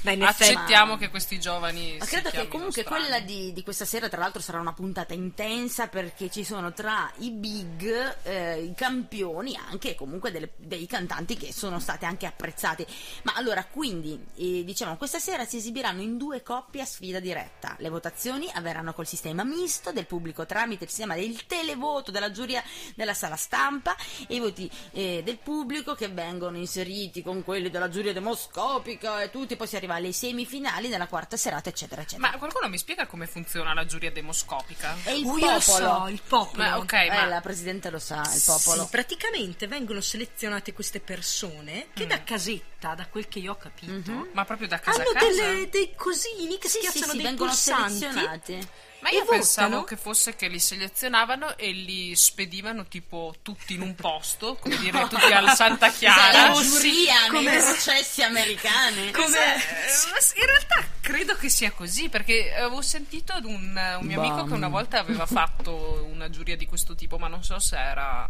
Beh, 0.00 0.18
accettiamo 0.24 0.96
che 0.96 1.08
questi 1.08 1.40
giovani. 1.40 1.96
Ma 1.98 2.04
credo 2.04 2.30
che 2.30 2.48
comunque 2.48 2.82
strani. 2.82 3.00
quella 3.02 3.20
di, 3.20 3.52
di 3.52 3.62
questa 3.62 3.84
sera, 3.84 4.08
tra 4.08 4.20
l'altro, 4.20 4.40
sarà 4.40 4.60
una 4.60 4.72
puntata 4.72 5.12
intensa 5.14 5.88
perché 5.88 6.30
ci 6.30 6.44
sono 6.44 6.72
tra 6.72 7.10
i 7.18 7.30
big, 7.30 8.16
eh, 8.22 8.62
i 8.62 8.74
campioni, 8.74 9.56
anche 9.56 9.94
comunque 9.94 10.30
delle- 10.30 10.52
dei 10.56 10.86
cantanti 10.86 11.36
che 11.36 11.52
sono 11.52 11.80
stati 11.80 12.04
anche 12.04 12.26
apprezzati. 12.26 12.86
Ma 13.22 13.32
allora, 13.34 13.64
quindi, 13.64 14.18
eh, 14.36 14.64
diciamo, 14.64 14.96
questa 14.96 15.18
sera 15.18 15.44
si 15.44 15.56
esibiranno 15.56 16.00
in 16.00 16.16
due 16.16 16.42
coppie 16.42 16.82
a 16.82 16.86
sfida 16.86 17.20
diretta. 17.20 17.74
Le 17.78 17.88
votazioni 17.88 18.48
avverranno 18.52 18.92
col 18.92 19.06
sistema 19.06 19.44
misto 19.44 19.92
del 19.92 20.06
pubblico 20.06 20.46
tramite 20.46 20.84
il 20.84 20.90
sistema 20.90 21.14
del 21.14 21.46
televoto 21.46 22.10
della 22.10 22.30
giuria 22.30 22.62
della 22.94 23.14
sala 23.14 23.36
stampa 23.36 23.96
e 24.26 24.36
i 24.36 24.38
voti 24.38 24.70
eh, 24.92 25.22
del 25.24 25.38
pubblico 25.38 25.94
che 25.94 26.08
vengono 26.08 26.56
inseriti 26.56 27.22
con 27.22 27.42
quelli 27.42 27.70
della 27.70 27.88
giuria 27.88 28.12
demoscopica 28.12 29.22
e 29.22 29.30
tutti, 29.30 29.56
poi 29.56 29.66
si 29.66 29.76
arriva 29.76 29.97
alle 29.98 30.12
semifinali 30.12 30.88
nella 30.88 31.06
quarta 31.06 31.36
serata, 31.36 31.68
eccetera, 31.68 32.02
eccetera. 32.02 32.30
Ma 32.30 32.38
qualcuno 32.38 32.68
mi 32.68 32.78
spiega 32.78 33.06
come 33.06 33.26
funziona 33.26 33.74
la 33.74 33.84
giuria 33.84 34.10
demoscopica? 34.10 34.96
È 35.02 35.10
il 35.10 35.24
Oh, 35.26 35.36
io 35.36 35.50
lo 35.52 35.58
popolo. 35.60 35.60
so, 36.04 36.08
il 36.08 36.22
popolo. 36.26 36.62
Ma 36.62 36.78
ok, 36.78 36.92
Eh, 36.92 37.08
ma 37.08 37.24
la 37.26 37.40
presidente 37.40 37.90
lo 37.90 37.98
sa, 37.98 38.22
il 38.34 38.42
popolo. 38.44 38.82
Sì, 38.84 38.88
praticamente 38.90 39.66
vengono 39.66 40.00
selezionate 40.00 40.72
queste 40.72 41.00
persone 41.00 41.88
che 41.92 42.04
Mm. 42.04 42.08
da 42.08 42.22
casetta, 42.24 42.94
da 42.94 43.06
quel 43.06 43.28
che 43.28 43.38
io 43.40 43.52
ho 43.52 43.56
capito, 43.56 44.28
ma 44.32 44.44
proprio 44.44 44.68
da 44.68 44.78
casa 44.78 45.00
hanno 45.00 45.10
a 45.10 45.12
casa? 45.12 45.26
delle- 45.26 45.68
dei 45.68 45.94
cosini 45.94 46.58
che 46.58 46.68
Sì, 46.68 46.78
sì, 46.80 46.86
schiacciano 46.86 47.10
sì, 47.12 47.16
dei 47.18 47.26
vengono 47.26 47.50
pulsanti. 47.50 47.98
selezionati. 47.98 48.68
Ma 49.00 49.10
io 49.10 49.22
e 49.22 49.26
pensavo 49.26 49.68
votano. 49.68 49.84
che 49.86 49.96
fosse 49.96 50.34
che 50.34 50.48
li 50.48 50.58
selezionavano 50.58 51.56
e 51.56 51.70
li 51.70 52.14
spedivano 52.16 52.86
tipo 52.86 53.34
tutti 53.42 53.74
in 53.74 53.80
un 53.82 53.94
posto, 53.94 54.56
come 54.56 54.76
dire 54.78 55.06
tutti 55.08 55.32
al 55.32 55.54
Santa 55.54 55.88
Sai, 55.90 55.98
Chiara. 55.98 56.48
la 56.52 56.60
giuria 56.62 57.20
nei 57.28 57.44
come- 57.44 57.58
processi 57.62 58.22
americani. 58.22 59.10
Come- 59.12 59.54
eh, 59.54 60.10
ma 60.12 60.18
s- 60.20 60.32
in 60.36 60.46
realtà 60.46 60.84
credo 61.00 61.36
che 61.36 61.48
sia 61.48 61.70
così 61.70 62.08
perché 62.08 62.52
avevo 62.54 62.82
sentito 62.82 63.32
ad 63.32 63.44
un, 63.44 63.96
un 64.00 64.06
mio 64.06 64.20
amico 64.20 64.44
che 64.44 64.52
una 64.52 64.68
volta 64.68 64.98
aveva 64.98 65.26
fatto 65.26 66.06
una 66.10 66.28
giuria 66.28 66.56
di 66.56 66.66
questo 66.66 66.94
tipo, 66.94 67.18
ma 67.18 67.28
non 67.28 67.42
so 67.44 67.58
se 67.60 67.76
era 67.78 68.28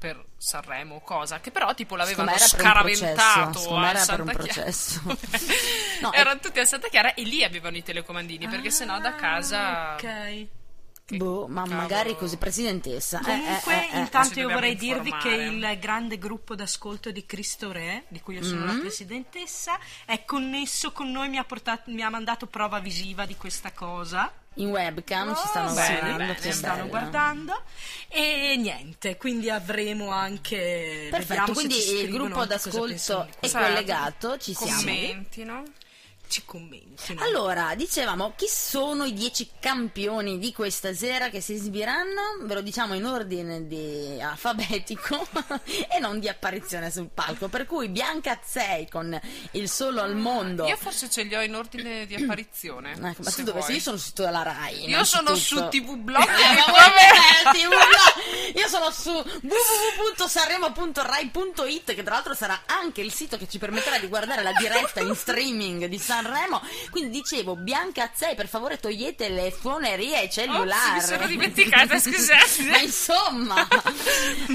per 0.00 0.24
Sanremo 0.38 0.94
o 0.94 1.00
cosa, 1.02 1.40
che 1.40 1.50
però 1.50 1.74
tipo 1.74 1.94
l'avevano 1.94 2.30
per 2.32 2.40
un 2.40 2.48
scaraventato 2.48 3.76
a 3.76 3.88
era 3.90 3.92
per 3.92 4.00
Santa 4.00 4.22
un 4.22 4.28
Chiara. 4.28 4.42
processo. 4.42 5.02
No, 6.00 6.12
Erano 6.14 6.40
tutti 6.40 6.58
a 6.58 6.64
Santa 6.64 6.88
Chiara 6.88 7.12
e 7.12 7.22
lì 7.24 7.44
avevano 7.44 7.76
i 7.76 7.82
telecomandini 7.82 8.48
perché 8.48 8.70
sennò 8.70 8.98
da 8.98 9.14
casa 9.14 9.92
Ok. 9.94 10.46
Che 11.04 11.16
Boh, 11.16 11.46
ma 11.48 11.62
cavolo- 11.64 11.80
magari 11.80 12.16
così, 12.16 12.36
presidentessa. 12.38 13.18
Eh, 13.18 13.24
Comunque, 13.24 13.74
eh, 13.74 13.76
eh, 13.76 13.96
eh. 13.96 13.98
intanto 13.98 14.38
io 14.40 14.48
vorrei 14.48 14.76
dirvi 14.76 15.12
che 15.18 15.28
il 15.28 15.76
grande 15.80 16.16
gruppo 16.18 16.54
d'ascolto 16.54 17.10
di 17.10 17.26
Cristo 17.26 17.72
Re, 17.72 18.04
di 18.08 18.20
cui 18.20 18.36
io 18.36 18.44
sono 18.44 18.62
Mm. 18.62 18.66
la 18.68 18.74
presidentessa, 18.78 19.76
è 20.06 20.24
connesso 20.24 20.92
con 20.92 21.10
noi, 21.10 21.28
mi 21.28 21.36
ha, 21.38 21.44
portato- 21.44 21.90
mi 21.90 22.02
ha 22.02 22.08
mandato 22.10 22.46
prova 22.46 22.78
visiva 22.78 23.26
di 23.26 23.36
questa 23.36 23.72
cosa. 23.72 24.32
In 24.54 24.68
webcam 24.70 25.34
ci 25.36 25.46
stanno 25.46 25.70
Oh, 25.70 25.74
bene, 25.74 25.98
guardando. 26.00 26.16
bene. 26.26 26.40
Ci 26.40 26.52
stanno 26.52 26.76
bello. 26.76 26.88
guardando 26.88 27.62
e 28.08 28.56
niente, 28.58 29.16
quindi 29.16 29.48
avremo 29.48 30.10
anche 30.10 31.06
Perfetto, 31.10 31.52
quindi 31.52 31.76
il 32.00 32.10
gruppo 32.10 32.44
d'ascolto 32.44 33.28
è 33.38 33.48
collegato, 33.50 34.36
ci 34.38 34.52
siamo. 34.52 34.74
Commentino. 34.80 35.62
Ci 36.30 36.44
commentino. 36.44 37.20
Allora, 37.22 37.74
dicevamo, 37.74 38.34
chi 38.36 38.46
sono 38.46 39.04
i 39.04 39.12
dieci 39.12 39.50
campioni 39.58 40.38
di 40.38 40.52
questa 40.52 40.94
sera 40.94 41.28
che 41.28 41.40
si 41.40 41.54
esibiranno? 41.54 42.38
Ve 42.42 42.54
lo 42.54 42.60
diciamo 42.60 42.94
in 42.94 43.04
ordine 43.04 43.66
di 43.66 44.16
alfabetico 44.22 45.26
e 45.92 45.98
non 45.98 46.20
di 46.20 46.28
apparizione 46.28 46.92
sul 46.92 47.08
palco. 47.12 47.48
Per 47.48 47.66
cui 47.66 47.88
Bianca 47.88 48.30
Azzei 48.30 48.88
con 48.88 49.20
Il 49.52 49.68
Solo 49.68 50.02
al 50.02 50.14
Mondo. 50.14 50.66
Io 50.66 50.76
forse 50.76 51.10
ce 51.10 51.24
li 51.24 51.34
ho 51.34 51.42
in 51.42 51.56
ordine 51.56 52.06
di 52.06 52.14
apparizione. 52.14 52.92
Ecco, 52.92 53.22
ma 53.22 53.30
se 53.30 53.38
tu 53.38 53.42
dove 53.42 53.58
vuoi. 53.58 53.64
sei? 53.64 53.74
Io 53.76 53.82
sono 53.82 53.96
sito 53.96 54.22
della 54.22 54.42
Rai. 54.42 54.88
Io 54.88 55.02
sono 55.04 55.34
su 55.34 55.56
TV 55.68 55.96
Blog. 55.96 56.24
TV? 57.50 57.72
Io 58.54 58.68
sono 58.68 58.92
su 58.92 59.10
www.sanremo.rai.it 59.10 61.94
che 61.94 62.04
tra 62.04 62.14
l'altro 62.14 62.34
sarà 62.34 62.62
anche 62.66 63.00
il 63.00 63.12
sito 63.12 63.36
che 63.36 63.48
ci 63.48 63.58
permetterà 63.58 63.98
di 63.98 64.06
guardare 64.06 64.44
la 64.44 64.52
diretta 64.52 65.00
in 65.00 65.16
streaming 65.16 65.86
di 65.86 65.98
Sanremo. 65.98 66.19
Quindi 66.90 67.10
dicevo, 67.10 67.56
Bianca 67.56 68.04
Azzei, 68.04 68.34
per 68.34 68.48
favore 68.48 68.78
togliete 68.78 69.28
le 69.28 69.54
suonerie 69.58 70.18
ai 70.18 70.30
cellulari. 70.30 70.98
Ops, 70.98 71.08
mi 71.08 71.14
sono 71.14 71.26
dimenticata, 71.26 71.98
scusate. 71.98 72.62
Ma 72.70 72.78
insomma, 72.78 73.68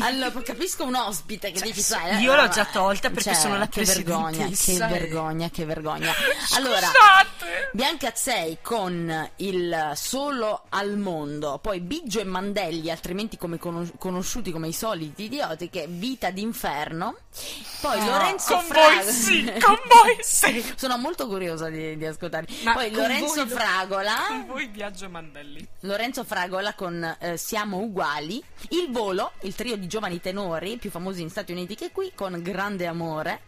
allora 0.01 0.41
capisco 0.41 0.83
un 0.83 0.95
ospite 0.95 1.51
che 1.51 1.61
dici, 1.61 1.81
sai, 1.81 2.17
eh, 2.17 2.21
io 2.21 2.35
l'ho 2.35 2.43
no, 2.43 2.49
già 2.49 2.65
tolta 2.65 3.09
perché 3.09 3.31
cioè, 3.31 3.33
sono 3.33 3.57
la 3.57 3.67
che 3.67 3.83
vergogna, 3.83 4.47
che 4.47 4.77
vergogna, 4.77 5.49
che 5.49 5.65
vergogna. 5.65 6.13
Allora, 6.55 6.87
Scusate. 6.87 7.69
Bianca 7.73 8.07
Azzei 8.09 8.57
con 8.61 9.29
il 9.37 9.91
solo 9.95 10.65
al 10.69 10.97
mondo, 10.97 11.59
poi 11.59 11.79
Biggio 11.79 12.19
e 12.19 12.23
Mandelli, 12.23 12.91
altrimenti 12.91 13.37
come 13.37 13.57
conos- 13.57 13.91
conosciuti 13.97 14.51
come 14.51 14.67
i 14.67 14.73
soliti 14.73 15.23
idioti, 15.23 15.69
che 15.69 15.85
Vita 15.87 16.29
d'inferno, 16.29 17.15
poi 17.81 18.03
Lorenzo 18.05 18.55
Con 18.55 18.63
Fragola. 18.63 19.03
voi 19.03 19.13
sì, 19.13 19.53
con 19.61 19.79
voi 19.87 20.17
sì. 20.21 20.73
Sono 20.75 20.97
molto 20.97 21.27
curiosa 21.27 21.54
di, 21.69 21.97
di 21.97 22.05
ascoltarli. 22.05 22.63
Ma 22.63 22.73
poi 22.73 22.91
Lorenzo 22.91 23.45
voi- 23.45 23.55
Fragola. 23.55 24.15
Con 24.27 24.45
voi 24.47 24.67
Biagio 24.67 25.09
Mandelli. 25.09 25.67
Lorenzo 25.81 26.23
Fragola 26.23 26.73
con 26.73 27.15
eh, 27.19 27.37
Siamo 27.37 27.77
uguali, 27.77 28.43
Il 28.69 28.91
Volo, 28.91 29.31
il 29.41 29.55
trio 29.55 29.77
di 29.77 29.87
giovani 29.87 30.19
tenori 30.19 30.77
più 30.77 30.89
famosi 30.89 31.21
in 31.21 31.29
Stati 31.29 31.51
Uniti 31.51 31.75
che 31.75 31.91
qui 31.91 32.11
con 32.13 32.41
Grande 32.41 32.85
Amore. 32.85 33.41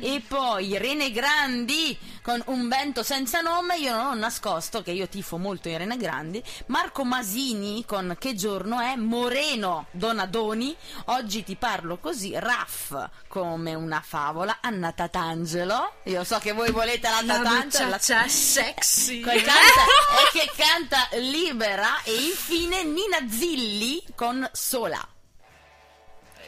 E 0.00 0.22
poi 0.26 0.78
Rene 0.78 1.10
Grandi 1.10 1.96
con 2.22 2.42
Un 2.46 2.68
vento 2.68 3.02
senza 3.02 3.40
nome, 3.40 3.78
io 3.78 3.94
non 3.94 4.06
ho 4.06 4.14
nascosto 4.14 4.82
che 4.82 4.90
io 4.92 5.08
tifo 5.08 5.36
molto 5.38 5.68
i 5.68 5.76
Rene 5.76 5.96
Grandi, 5.96 6.42
Marco 6.66 7.04
Masini 7.04 7.84
con 7.86 8.16
Che 8.18 8.34
giorno 8.34 8.80
è, 8.80 8.94
Moreno 8.96 9.86
Donadoni, 9.90 10.76
Oggi 11.06 11.42
ti 11.44 11.56
parlo 11.56 11.98
così, 11.98 12.32
Raff 12.38 12.94
come 13.26 13.74
una 13.74 14.02
favola, 14.04 14.58
Anna 14.60 14.92
Tatangelo, 14.92 15.92
io 16.04 16.24
so 16.24 16.38
che 16.38 16.52
voi 16.52 16.70
volete 16.70 17.08
la 17.08 17.22
La 17.42 17.50
Tatangelo, 17.50 17.88
la- 17.88 17.96
muchacha 17.96 18.28
sexy. 18.28 19.20
che 19.20 19.42
canta, 19.42 19.84
e 20.20 20.38
che 20.38 20.50
canta 20.56 21.08
libera 21.18 22.02
e 22.02 22.14
infine 22.14 22.84
Nina 22.84 23.18
Zilli 23.28 24.02
con 24.14 24.48
Sola 24.52 25.06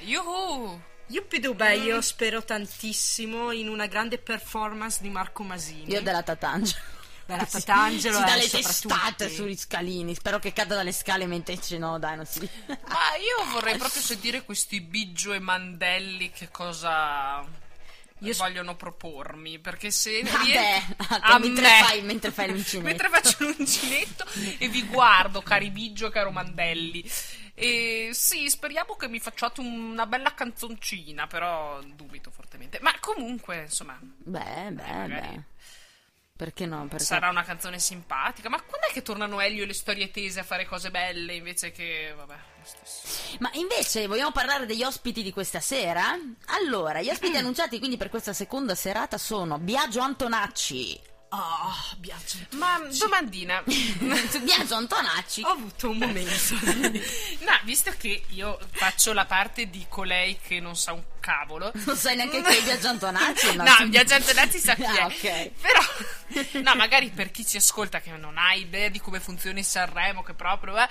Yuhu. 0.05 0.81
Yuppidubè, 1.09 1.73
io 1.73 2.01
spero 2.01 2.43
tantissimo 2.43 3.53
in 3.53 3.69
una 3.69 3.87
grande 3.87 4.19
performance 4.19 4.99
di 5.03 5.11
Marco 5.11 5.43
Masini. 5.43 5.91
io 5.93 6.01
della 6.01 6.23
Tatangelo 6.23 6.81
Beh, 7.27 7.37
la 7.37 7.45
Tatangelo 7.51 8.17
si 8.17 8.23
è 8.23 8.27
dà 8.27 8.35
le 8.35 8.43
sopra 8.49 8.63
testate 8.63 9.29
sugli 9.29 9.57
scalini 9.57 10.15
spero 10.15 10.39
che 10.39 10.53
cada 10.53 10.75
dalle 10.75 10.93
scale 10.93 11.27
mentre 11.27 11.55
dice 11.57 11.77
no 11.79 11.99
dai 11.99 12.17
non 12.17 12.25
si 12.27 12.41
Ma 12.67 13.17
io 13.17 13.51
vorrei 13.53 13.77
proprio 13.79 14.01
sentire 14.01 14.43
questi 14.43 14.81
Biggio 14.81 15.33
e 15.35 15.39
Mandelli 15.39 16.31
che 16.31 16.49
cosa 16.51 17.45
Io 18.23 18.35
vogliono 18.37 18.77
propormi. 18.77 19.59
Perché 19.59 19.91
se 19.91 20.21
A 20.21 20.25
te, 20.39 20.45
riesco- 20.45 20.95
a 21.21 21.39
mentre 21.39 21.63
me. 21.63 21.83
fai- 21.85 22.03
mentre 22.03 22.31
fai 22.31 22.49
l'uncinetto. 22.51 22.87
mentre 22.89 23.09
faccio 23.09 23.37
l'uncinetto 23.45 24.25
e 24.59 24.69
vi 24.69 24.87
guardo, 24.87 25.43
cari 25.43 25.71
Biggio 25.71 26.07
e 26.07 26.11
caro 26.11 26.31
Mandelli. 26.31 27.09
E 27.55 28.11
sì, 28.13 28.49
speriamo 28.49 28.97
che 28.97 29.09
mi 29.09 29.21
facciate 29.21 29.61
una 29.61 30.07
bella 30.07 30.33
canzoncina, 30.35 31.27
però 31.27 31.81
dubito 31.83 32.31
fortemente. 32.31 32.79
Ma 32.81 32.95
comunque, 32.99 33.63
insomma, 33.63 33.99
beh 34.01 34.71
beh 34.71 34.83
magari. 34.93 35.11
beh 35.37 35.43
perché 36.35 36.67
no 36.67 36.89
perché 36.89 37.05
sarà 37.05 37.29
una 37.29 37.45
canzone 37.45 37.79
simpatica. 37.79 38.49
Ma 38.49 38.61
quando 38.61 38.89
è 38.89 38.93
che 38.93 39.03
tornano 39.03 39.41
Elio 39.41 39.63
e 39.63 39.67
le 39.67 39.75
storie 39.75 40.11
tese 40.11 40.41
a 40.41 40.45
fare 40.45 40.65
cose 40.67 40.91
belle 40.91 41.35
invece 41.35 41.71
che, 41.71 42.13
vabbè. 42.17 42.35
Ma 43.39 43.51
invece 43.55 44.07
vogliamo 44.07 44.33
parlare 44.33 44.67
degli 44.67 44.83
ospiti 44.83 45.23
di 45.23 45.33
questa 45.33 45.61
sera? 45.61 46.17
Allora, 46.47 47.01
gli 47.03 47.09
ospiti 47.11 47.37
annunciati 47.39 47.79
quindi 47.79 47.97
per 47.97 48.09
questa 48.11 48.33
seconda 48.33 48.75
serata 48.75 49.19
sono 49.19 49.59
Biagio 49.59 50.01
Antonacci. 50.01 51.11
Ah, 51.35 51.73
Biagio. 51.97 52.37
Ma 52.57 52.79
domandina. 52.99 53.63
Biagio 53.65 54.75
Antonacci. 54.75 55.41
Ho 55.45 55.49
avuto 55.49 55.89
un 55.89 55.97
momento. 55.97 56.31
No, 57.41 57.59
visto 57.65 57.91
che 57.97 58.25
io 58.29 58.59
faccio 58.71 59.13
la 59.15 59.25
parte 59.25 59.71
di 59.71 59.87
colei 59.89 60.39
che 60.47 60.61
non 60.61 60.77
sa 60.77 60.93
un 60.93 61.03
cavolo. 61.21 61.73
Non 61.87 61.97
sai 61.97 62.17
neanche 62.17 62.43
chi 62.43 62.55
è 62.55 62.63
Biagio 62.63 62.89
Antonacci? 62.89 63.57
No, 63.57 63.65
Viaggiante 63.89 64.35
Nazzi 64.35 64.59
sa 64.59 64.75
chi 64.75 64.83
Ah, 64.85 64.95
è. 64.95 65.05
ok. 65.07 65.51
Però, 65.61 66.61
no, 66.63 66.75
magari 66.75 67.09
per 67.09 67.31
chi 67.31 67.47
ci 67.47 67.57
ascolta 67.57 68.01
che 68.01 68.11
non 68.11 68.37
ha 68.37 68.53
idea 68.53 68.91
di 68.91 69.01
come 69.01 69.19
funziona 69.19 69.59
il 69.59 69.65
Sanremo, 69.65 70.23
che 70.23 70.35
proprio 70.35 70.77
è. 70.77 70.87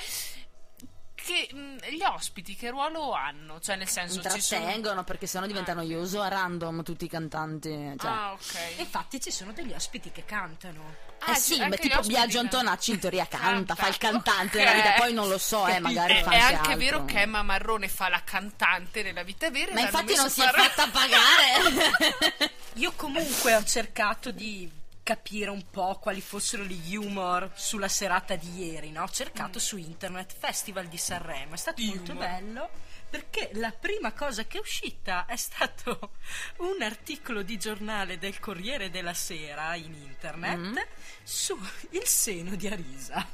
Che 1.23 1.49
mh, 1.53 1.77
gli 1.91 2.01
ospiti 2.03 2.55
che 2.55 2.69
ruolo 2.71 3.13
hanno? 3.13 3.59
Cioè, 3.59 3.75
nel 3.75 3.87
senso, 3.87 4.21
ci 4.29 4.41
sono. 4.41 4.59
Intrattengono 4.61 5.03
perché 5.03 5.27
sennò 5.27 5.45
diventa 5.45 5.73
noioso 5.73 6.19
a 6.21 6.27
random 6.29 6.81
tutti 6.83 7.05
i 7.05 7.07
cantanti. 7.07 7.69
Cioè. 7.99 8.09
Ah, 8.09 8.31
ok. 8.33 8.79
Infatti 8.79 9.21
ci 9.21 9.29
sono 9.31 9.51
degli 9.53 9.71
ospiti 9.73 10.11
che 10.11 10.25
cantano. 10.25 11.09
Ah, 11.23 11.33
eh 11.33 11.35
sì, 11.35 11.59
ma 11.59 11.69
tipo 11.75 12.01
Biagio 12.01 12.39
Antonacci 12.39 12.91
in 12.91 12.99
teoria 12.99 13.27
canta, 13.27 13.75
Canta. 13.75 13.75
fa 13.75 13.87
il 13.87 13.97
cantante 13.97 14.57
Ok. 14.57 14.65
nella 14.65 14.71
vita, 14.73 14.91
poi 14.93 15.13
non 15.13 15.27
lo 15.29 15.37
so, 15.37 15.67
eh, 15.67 15.79
magari 15.79 16.15
È, 16.15 16.23
fa 16.23 16.31
è 16.31 16.37
anche 16.39 16.55
altro. 16.71 16.77
vero 16.77 17.05
che 17.05 17.19
Emma 17.21 17.43
Marrone 17.43 17.87
fa 17.87 18.09
la 18.09 18.23
cantante 18.23 19.03
nella 19.03 19.21
vita 19.21 19.51
vera. 19.51 19.69
e 19.69 19.73
Ma 19.75 19.81
infatti 19.81 20.15
non 20.15 20.27
si 20.31 20.41
a 20.41 20.49
è 20.49 20.51
fatta 20.51 20.87
pagare. 20.89 22.51
Io 22.75 22.91
comunque 22.95 23.55
ho 23.55 23.63
cercato 23.63 24.31
di 24.31 24.67
capire 25.03 25.49
un 25.49 25.65
po' 25.69 25.97
quali 25.99 26.21
fossero 26.21 26.63
gli 26.63 26.95
humor 26.95 27.51
sulla 27.55 27.87
serata 27.87 28.35
di 28.35 28.65
ieri, 28.65 28.91
no? 28.91 29.03
Ho 29.03 29.09
cercato 29.09 29.59
su 29.59 29.77
internet 29.77 30.35
Festival 30.37 30.87
di 30.87 30.97
Sanremo, 30.97 31.53
è 31.53 31.57
stato 31.57 31.81
molto 31.83 32.11
Humor. 32.11 32.25
bello 32.25 32.69
perché 33.11 33.49
la 33.55 33.71
prima 33.71 34.13
cosa 34.13 34.45
che 34.45 34.57
è 34.57 34.61
uscita 34.61 35.25
è 35.25 35.35
stato 35.35 36.13
un 36.59 36.81
articolo 36.81 37.41
di 37.43 37.59
giornale 37.59 38.17
del 38.17 38.39
Corriere 38.39 38.89
della 38.89 39.13
Sera 39.13 39.75
in 39.75 39.93
internet 39.93 40.87
su 41.21 41.59
il 41.89 42.05
seno 42.05 42.55
di 42.55 42.67
Arisa. 42.67 43.27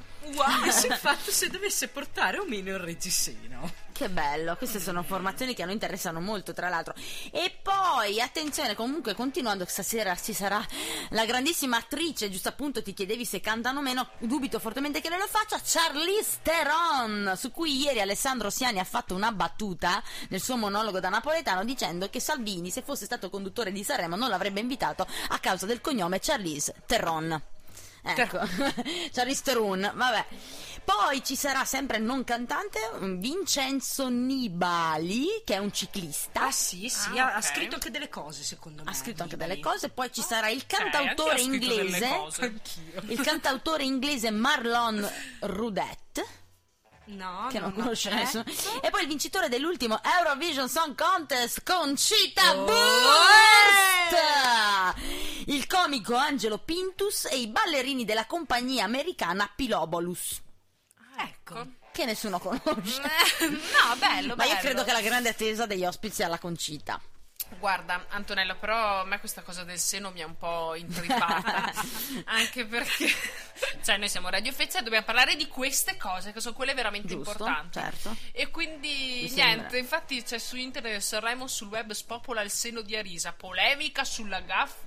E 0.65 0.71
sul 0.71 0.93
fatto 0.93 1.31
se 1.31 1.49
dovesse 1.49 1.87
portare 1.87 2.39
o 2.39 2.45
meno 2.45 2.69
il 2.69 2.79
reggiseno. 2.79 3.85
Che 3.97 4.09
bello, 4.09 4.55
queste 4.57 4.79
sono 4.79 4.99
informazioni 4.99 5.55
che 5.55 5.63
a 5.63 5.65
noi 5.65 5.73
interessano 5.73 6.19
molto, 6.19 6.53
tra 6.53 6.69
l'altro. 6.69 6.93
E 7.31 7.51
poi, 7.59 8.21
attenzione, 8.21 8.75
comunque, 8.75 9.15
continuando, 9.15 9.65
stasera 9.65 10.15
ci 10.15 10.33
sarà 10.33 10.63
la 11.09 11.25
grandissima 11.25 11.77
attrice, 11.77 12.29
giusto 12.29 12.49
appunto 12.49 12.83
ti 12.83 12.93
chiedevi 12.93 13.25
se 13.25 13.39
cantano 13.39 13.79
o 13.79 13.81
meno, 13.81 14.09
dubito 14.19 14.59
fortemente 14.59 15.01
che 15.01 15.09
lei 15.09 15.17
lo 15.17 15.25
faccia, 15.25 15.59
Charlize 15.63 16.37
Theron, 16.43 17.33
su 17.35 17.51
cui 17.51 17.81
ieri 17.81 17.99
Alessandro 17.99 18.51
Siani 18.51 18.77
ha 18.77 18.83
fatto 18.83 19.15
una 19.15 19.31
battuta 19.31 20.03
nel 20.29 20.43
suo 20.43 20.57
monologo 20.57 20.99
da 20.99 21.09
napoletano 21.09 21.63
dicendo 21.63 22.07
che 22.09 22.19
Salvini, 22.19 22.69
se 22.69 22.83
fosse 22.83 23.05
stato 23.05 23.31
conduttore 23.31 23.71
di 23.71 23.83
Sanremo, 23.83 24.15
non 24.15 24.29
l'avrebbe 24.29 24.59
invitato 24.59 25.07
a 25.29 25.39
causa 25.39 25.65
del 25.65 25.81
cognome 25.81 26.19
Charlize 26.19 26.75
Theron. 26.85 27.56
Ecco, 28.15 28.39
Charlize 29.11 29.41
Theron, 29.43 29.91
vabbè. 29.93 30.25
Poi 30.87 31.21
ci 31.23 31.35
sarà 31.35 31.65
sempre 31.65 31.97
non 31.97 32.23
cantante 32.23 32.79
Vincenzo 33.01 34.07
Nibali, 34.07 35.41
che 35.43 35.55
è 35.55 35.57
un 35.57 35.73
ciclista. 35.73 36.43
Ah 36.45 36.51
sì, 36.51 36.87
sì, 36.87 37.17
Ah, 37.19 37.25
ha, 37.25 37.33
ha 37.33 37.37
ok. 37.39 37.43
scritto 37.43 37.75
anche 37.75 37.91
delle 37.91 38.07
cose 38.07 38.41
secondo 38.43 38.83
me. 38.83 38.91
Ha 38.91 38.93
scritto 38.93 39.23
anche 39.23 39.35
Nibali. 39.35 39.55
delle 39.55 39.63
cose, 39.67 39.89
poi 39.89 40.09
ci 40.13 40.21
sarà 40.21 40.47
il 40.49 40.65
cantautore 40.65 41.35
delle 41.35 41.41
inglese, 41.55 42.09
il 43.07 43.19
cantautore 43.21 43.83
inglese 43.83 44.31
Marlon 44.31 45.05
Rudet, 45.41 46.25
No, 47.07 47.47
che 47.49 47.59
non 47.59 47.69
ho 47.71 47.73
conosce 47.73 48.09
nessuno, 48.13 48.43
e 48.81 48.89
poi 48.89 49.01
il 49.03 49.07
vincitore 49.07 49.47
dell'ultimo 49.49 49.99
Eurovision 50.03 50.67
Song 50.69 50.93
Contest 50.95 51.63
Concita 51.63 52.53
Oh. 52.57 52.65
Wurst, 52.65 54.15
il 55.47 55.65
comico 55.67 56.15
Angelo 56.15 56.57
Pintus 56.59 57.25
e 57.25 57.37
i 57.37 57.47
ballerini 57.47 58.05
della 58.05 58.25
compagnia 58.25 58.83
americana 58.85 59.51
Pilobolus. 59.53 60.41
Ah, 61.15 61.23
Ecco. 61.23 61.65
che 61.91 62.05
nessuno 62.05 62.39
conosce. 62.39 63.01
no, 63.49 63.95
bello, 63.97 64.35
Ma 64.35 64.43
io 64.45 64.49
bello. 64.51 64.59
credo 64.61 64.83
che 64.83 64.91
la 64.91 65.01
grande 65.01 65.29
attesa 65.29 65.65
degli 65.65 65.85
ospiti 65.85 66.15
sia 66.15 66.27
la 66.27 66.37
concita. 66.39 66.99
Guarda, 67.59 68.07
Antonella, 68.09 68.55
però 68.55 68.99
a 69.01 69.05
me 69.05 69.19
questa 69.21 69.41
cosa 69.41 69.63
del 69.63 69.79
seno 69.79 70.11
mi 70.11 70.21
ha 70.21 70.25
un 70.25 70.35
po' 70.35 70.75
intrippata. 70.75 71.71
anche 72.25 72.65
perché, 72.65 73.07
cioè, 73.85 73.95
noi 73.97 74.09
siamo 74.09 74.27
Radio 74.29 74.51
Feccia 74.51 74.79
e 74.79 74.83
dobbiamo 74.83 75.05
parlare 75.05 75.37
di 75.37 75.47
queste 75.47 75.95
cose 75.95 76.33
che 76.33 76.41
sono 76.41 76.53
quelle 76.53 76.73
veramente 76.73 77.07
Giusto, 77.07 77.29
importanti. 77.29 77.79
certo. 77.79 78.15
E 78.33 78.49
quindi, 78.51 78.89
Mi 78.89 79.31
niente, 79.33 79.35
sembra. 79.35 79.77
infatti 79.77 80.21
c'è 80.23 80.37
su 80.39 80.57
internet 80.57 80.99
Sanremo 80.99 81.47
sul 81.47 81.69
web 81.69 81.93
spopola 81.93 82.41
il 82.41 82.51
seno 82.51 82.81
di 82.81 82.97
Arisa, 82.97 83.31
polemica 83.31 84.03
sulla 84.03 84.41
gaff 84.41 84.73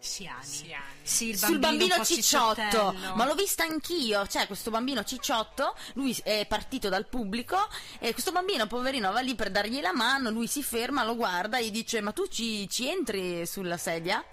Siani. 0.00 0.44
Siani. 0.44 0.84
Sì, 1.02 1.28
il 1.30 1.38
sul 1.38 1.58
bambino 1.58 2.04
cicciotto, 2.04 2.94
ma 3.14 3.24
l'ho 3.24 3.34
vista 3.34 3.64
anch'io. 3.64 4.24
C'è 4.26 4.46
questo 4.46 4.70
bambino 4.70 5.02
cicciotto, 5.02 5.74
lui 5.94 6.16
è 6.22 6.46
partito 6.46 6.88
dal 6.88 7.06
pubblico 7.06 7.56
e 7.98 8.12
questo 8.12 8.30
bambino, 8.30 8.66
poverino, 8.66 9.10
va 9.10 9.20
lì 9.20 9.34
per 9.34 9.50
dargli 9.50 9.80
la 9.80 9.92
mano. 9.92 10.30
Lui 10.30 10.46
si 10.46 10.62
ferma, 10.62 11.04
lo 11.04 11.16
guarda 11.16 11.58
e 11.58 11.66
gli 11.66 11.70
dice: 11.70 12.00
Ma 12.00 12.12
tu 12.12 12.26
ci, 12.28 12.68
ci 12.68 12.88
entri 12.88 13.46
sulla 13.46 13.76
sedia? 13.76 14.24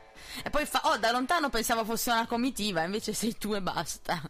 E 0.43 0.49
poi 0.49 0.65
fa: 0.65 0.82
Oh, 0.86 0.97
da 0.97 1.12
lontano 1.12 1.49
pensavo 1.49 1.84
fosse 1.84 2.12
una 2.12 2.28
comitiva, 2.28 2.84
invece 2.84 3.13
sei 3.13 3.38
tu 3.38 3.54
e 3.54 3.62
basta. 3.62 4.21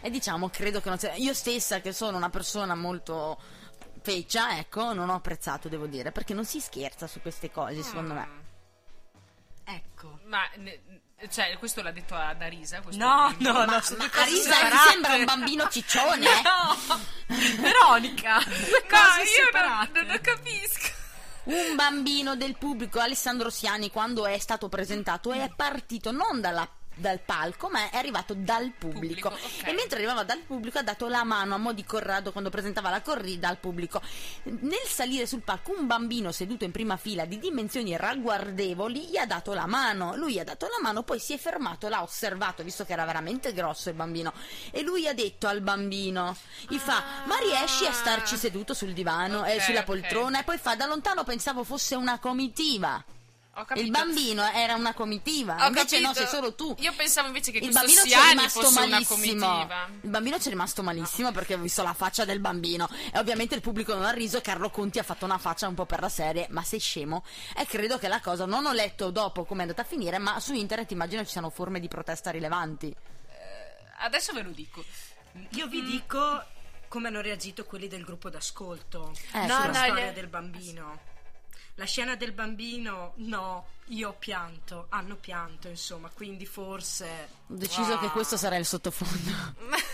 E 0.00 0.10
diciamo, 0.10 0.48
credo 0.48 0.80
che 0.80 0.88
non 0.88 0.98
sia. 0.98 1.14
Io 1.14 1.34
stessa, 1.34 1.80
che 1.80 1.92
sono 1.92 2.16
una 2.16 2.30
persona 2.30 2.74
molto 2.74 3.38
feccia, 4.02 4.58
ecco, 4.58 4.94
non 4.94 5.10
ho 5.10 5.14
apprezzato, 5.14 5.68
devo 5.68 5.86
dire, 5.86 6.10
perché 6.10 6.32
non 6.32 6.46
si 6.46 6.60
scherza 6.60 7.06
su 7.06 7.20
queste 7.20 7.50
cose, 7.50 7.82
secondo 7.82 8.14
me. 8.14 8.48
Ecco. 10.00 10.18
Ma, 10.24 10.48
ne- 10.56 10.80
cioè, 11.30 11.54
questo 11.58 11.82
l'ha 11.82 11.90
detto 11.90 12.14
ad 12.14 12.40
Arisa? 12.40 12.80
No, 12.92 13.34
no, 13.38 13.52
Ma, 13.52 13.64
no, 13.66 13.80
sono 13.82 13.98
ma 14.04 14.20
Arisa 14.22 14.50
mi 14.64 14.76
sembra 14.90 15.14
un 15.16 15.24
bambino 15.24 15.68
ciccione. 15.68 16.26
No, 16.42 16.98
Veronica, 17.60 18.38
No, 18.38 18.44
cose 18.88 19.22
io 19.22 19.60
non, 19.60 19.88
non 19.92 20.06
lo 20.06 20.18
capisco. 20.20 20.88
Un 21.44 21.74
bambino 21.76 22.36
del 22.36 22.56
pubblico, 22.56 23.00
Alessandro 23.00 23.50
Siani, 23.50 23.90
quando 23.90 24.26
è 24.26 24.38
stato 24.38 24.68
presentato, 24.68 25.32
è 25.32 25.50
partito 25.54 26.10
non 26.10 26.40
dalla- 26.40 26.68
dal 27.00 27.20
palco, 27.20 27.68
ma 27.68 27.90
è 27.90 27.96
arrivato 27.96 28.34
dal 28.34 28.70
pubblico. 28.70 29.28
Pubblico, 29.28 29.28
ok. 29.28 29.66
E 29.66 29.72
mentre 29.72 29.96
arrivava 29.96 30.22
dal 30.22 30.40
pubblico 30.40 30.78
ha 30.78 30.82
dato 30.82 31.08
la 31.08 31.24
mano 31.24 31.54
a 31.54 31.58
mo' 31.58 31.72
di 31.72 31.84
Corrado 31.84 32.32
quando 32.32 32.50
presentava 32.50 32.90
la 32.90 33.00
corrida 33.00 33.48
al 33.48 33.58
pubblico. 33.58 34.00
Nel 34.44 34.86
salire 34.86 35.26
sul 35.26 35.40
palco, 35.42 35.74
un 35.76 35.86
bambino 35.86 36.32
seduto 36.32 36.64
in 36.64 36.70
prima 36.70 36.96
fila 36.96 37.24
di 37.24 37.38
dimensioni 37.38 37.96
ragguardevoli 37.96 39.08
gli 39.08 39.16
ha 39.16 39.26
dato 39.26 39.52
la 39.52 39.66
mano. 39.66 40.14
Lui 40.16 40.38
ha 40.38 40.44
dato 40.44 40.66
la 40.66 40.78
mano, 40.82 41.02
poi 41.02 41.18
si 41.18 41.32
è 41.32 41.38
fermato, 41.38 41.88
l'ha 41.88 42.02
osservato, 42.02 42.62
visto 42.62 42.84
che 42.84 42.92
era 42.92 43.04
veramente 43.04 43.52
grosso 43.52 43.88
il 43.88 43.94
bambino. 43.96 44.32
E 44.70 44.82
lui 44.82 45.08
ha 45.08 45.14
detto 45.14 45.48
al 45.48 45.60
bambino: 45.60 46.36
gli 46.68 46.78
fa, 46.78 47.02
ma 47.24 47.36
riesci 47.38 47.86
a 47.86 47.92
starci 47.92 48.36
seduto 48.36 48.74
sul 48.74 48.92
divano 48.92 49.44
e 49.44 49.54
Ok, 49.54 49.62
sulla 49.62 49.80
ok. 49.80 49.84
poltrona? 49.84 50.40
E 50.40 50.44
poi 50.44 50.58
fa, 50.58 50.76
da 50.76 50.86
lontano 50.86 51.24
pensavo 51.24 51.64
fosse 51.64 51.94
una 51.94 52.18
comitiva. 52.18 53.02
Il 53.74 53.90
bambino 53.90 54.44
era 54.52 54.74
una 54.74 54.94
comitiva, 54.94 55.64
Ho 55.64 55.66
invece 55.68 56.00
no, 56.00 56.08
capito. 56.08 56.26
sei 56.26 56.34
solo 56.34 56.54
tu. 56.54 56.74
Io 56.78 56.92
pensavo 56.94 57.26
invece 57.28 57.50
che 57.52 57.58
il 57.58 57.64
questo 57.64 57.80
bambino 57.80 58.00
ci 58.02 58.06
è 58.08 58.10
Siani 58.10 58.30
rimasto 58.30 58.60
fosse 58.60 58.78
una 58.78 58.88
malissimo. 58.88 59.16
comitiva. 59.20 59.88
Il 60.02 60.08
bambino 60.10 60.38
ci 60.38 60.46
è 60.46 60.50
rimasto 60.50 60.82
malissimo 60.82 61.32
perché 61.32 61.54
ho 61.54 61.58
visto 61.58 61.82
la 61.82 61.94
faccia 61.94 62.24
del 62.24 62.40
bambino 62.40 62.88
e 63.12 63.18
ovviamente 63.18 63.54
il 63.54 63.60
pubblico 63.60 63.94
non 63.94 64.04
ha 64.04 64.10
riso 64.10 64.38
e 64.38 64.40
Carlo 64.40 64.70
Conti 64.70 64.98
ha 64.98 65.02
fatto 65.02 65.24
una 65.24 65.38
faccia 65.38 65.66
un 65.68 65.74
po' 65.74 65.86
per 65.86 66.00
la 66.00 66.08
serie, 66.08 66.46
ma 66.50 66.62
sei 66.62 66.78
scemo? 66.80 67.24
E 67.56 67.66
credo 67.66 67.98
che 67.98 68.08
la 68.08 68.20
cosa 68.20 68.46
non 68.46 68.66
ho 68.66 68.72
letto 68.72 69.10
dopo 69.10 69.44
come 69.44 69.60
è 69.60 69.62
andata 69.62 69.82
a 69.82 69.84
finire, 69.84 70.18
ma 70.18 70.38
su 70.40 70.52
internet 70.54 70.90
immagino 70.90 71.24
ci 71.24 71.30
siano 71.30 71.50
forme 71.50 71.80
di 71.80 71.88
protesta 71.88 72.30
rilevanti. 72.30 72.94
Adesso 74.02 74.32
ve 74.32 74.42
lo 74.42 74.50
dico. 74.50 74.82
Io 75.50 75.66
vi 75.66 75.82
dico 75.84 76.42
come 76.88 77.08
hanno 77.08 77.20
reagito 77.20 77.64
quelli 77.64 77.86
del 77.86 78.02
gruppo 78.04 78.30
d'ascolto 78.30 79.12
Eh, 79.12 79.42
sulla 79.42 79.66
no, 79.66 79.74
storia 79.74 79.92
le- 80.06 80.12
del 80.12 80.26
bambino. 80.26 80.98
La 81.74 81.84
scena 81.86 82.14
del 82.14 82.32
bambino, 82.32 83.12
no, 83.16 83.66
io 83.86 84.10
ho 84.10 84.12
pianto, 84.12 84.86
hanno 84.90 85.16
pianto, 85.16 85.68
insomma, 85.68 86.10
quindi 86.12 86.44
forse... 86.44 87.28
Ho 87.48 87.54
deciso 87.54 87.94
Ah. 87.94 87.98
che 87.98 88.08
questo 88.08 88.36
sarà 88.36 88.56
il 88.56 88.66
sottofondo. 88.66 89.54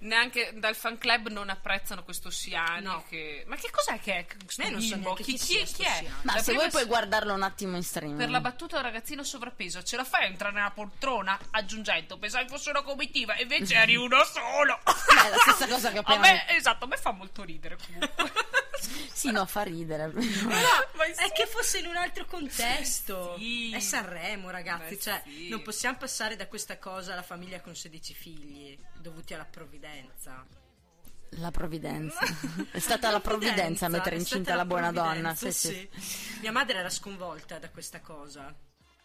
Neanche 0.00 0.52
dal 0.54 0.74
fan 0.76 0.96
club 0.98 1.28
non 1.28 1.50
apprezzano 1.50 2.04
questo 2.04 2.30
Siani. 2.30 2.84
No. 2.84 3.04
Che... 3.08 3.44
Ma 3.48 3.56
che 3.56 3.70
cos'è 3.70 3.98
che 4.00 4.18
è 4.18 4.26
questo 4.26 4.62
Me 4.62 4.70
non 4.70 4.80
so 4.80 4.96
chi, 5.14 5.22
chi 5.24 5.32
chi- 5.32 5.38
sia 5.38 5.64
chi 5.64 5.82
è? 5.82 5.90
Siani. 5.98 6.08
Ma 6.22 6.34
La 6.36 6.42
se 6.42 6.52
vuoi 6.54 6.70
puoi 6.70 6.84
guardarlo 6.86 7.34
un 7.34 7.42
attimo 7.42 7.76
in 7.76 7.82
stream. 7.82 8.16
Per 8.16 8.30
la 8.30 8.40
battuta 8.40 8.76
del 8.76 8.84
ragazzino 8.84 9.22
sovrappeso, 9.24 9.82
ce 9.82 9.96
la 9.96 10.04
fai 10.04 10.22
a 10.24 10.26
entrare 10.26 10.54
nella 10.54 10.70
poltrona? 10.70 11.38
Aggiungendo, 11.50 12.16
pensavi 12.18 12.48
fosse 12.48 12.70
una 12.70 12.82
comitiva, 12.82 13.36
invece 13.38 13.74
eri 13.82 13.96
uno 13.96 14.22
solo. 14.24 14.78
È 14.84 15.28
la 15.28 15.36
stessa 15.38 15.66
cosa 15.68 15.90
che 15.92 15.98
ho 15.98 16.02
a 16.06 16.14
appena 16.14 16.20
me, 16.20 16.44
detto. 16.46 16.58
esatto, 16.58 16.84
a 16.84 16.88
me 16.88 16.96
fa 16.96 17.10
molto 17.10 17.42
ridere 17.42 17.76
comunque. 17.84 18.32
Sì, 19.12 19.30
no, 19.30 19.44
fa 19.46 19.62
ridere. 19.62 20.06
Ma 20.12 20.20
sì. 21.04 21.24
È 21.24 21.32
che 21.32 21.46
fosse 21.46 21.78
in 21.78 21.86
un 21.86 21.96
altro 21.96 22.24
contesto. 22.24 23.36
Sì. 23.38 23.72
È 23.72 23.80
Sanremo, 23.80 24.50
ragazzi. 24.50 24.98
Cioè, 24.98 25.22
sì. 25.24 25.48
non 25.48 25.62
possiamo 25.62 25.98
passare 25.98 26.36
da 26.36 26.46
questa 26.46 26.78
cosa 26.78 27.12
alla 27.12 27.22
famiglia 27.22 27.60
con 27.60 27.74
16 27.74 28.14
figli, 28.14 28.78
dovuti 28.98 29.34
alla 29.34 29.44
provvidenza. 29.44 30.46
La 31.34 31.50
provvidenza. 31.50 32.18
È 32.70 32.78
stata 32.78 33.10
la 33.10 33.20
provvidenza 33.20 33.86
a 33.86 33.88
mettere 33.88 34.16
incinta 34.16 34.54
la 34.54 34.64
buona 34.64 34.90
provvidenza, 34.92 35.44
donna. 35.44 35.52
Sì, 35.52 35.52
sì. 35.52 35.88
sì. 36.00 36.38
Mia 36.40 36.52
madre 36.52 36.78
era 36.78 36.90
sconvolta 36.90 37.58
da 37.58 37.70
questa 37.70 38.00
cosa, 38.00 38.52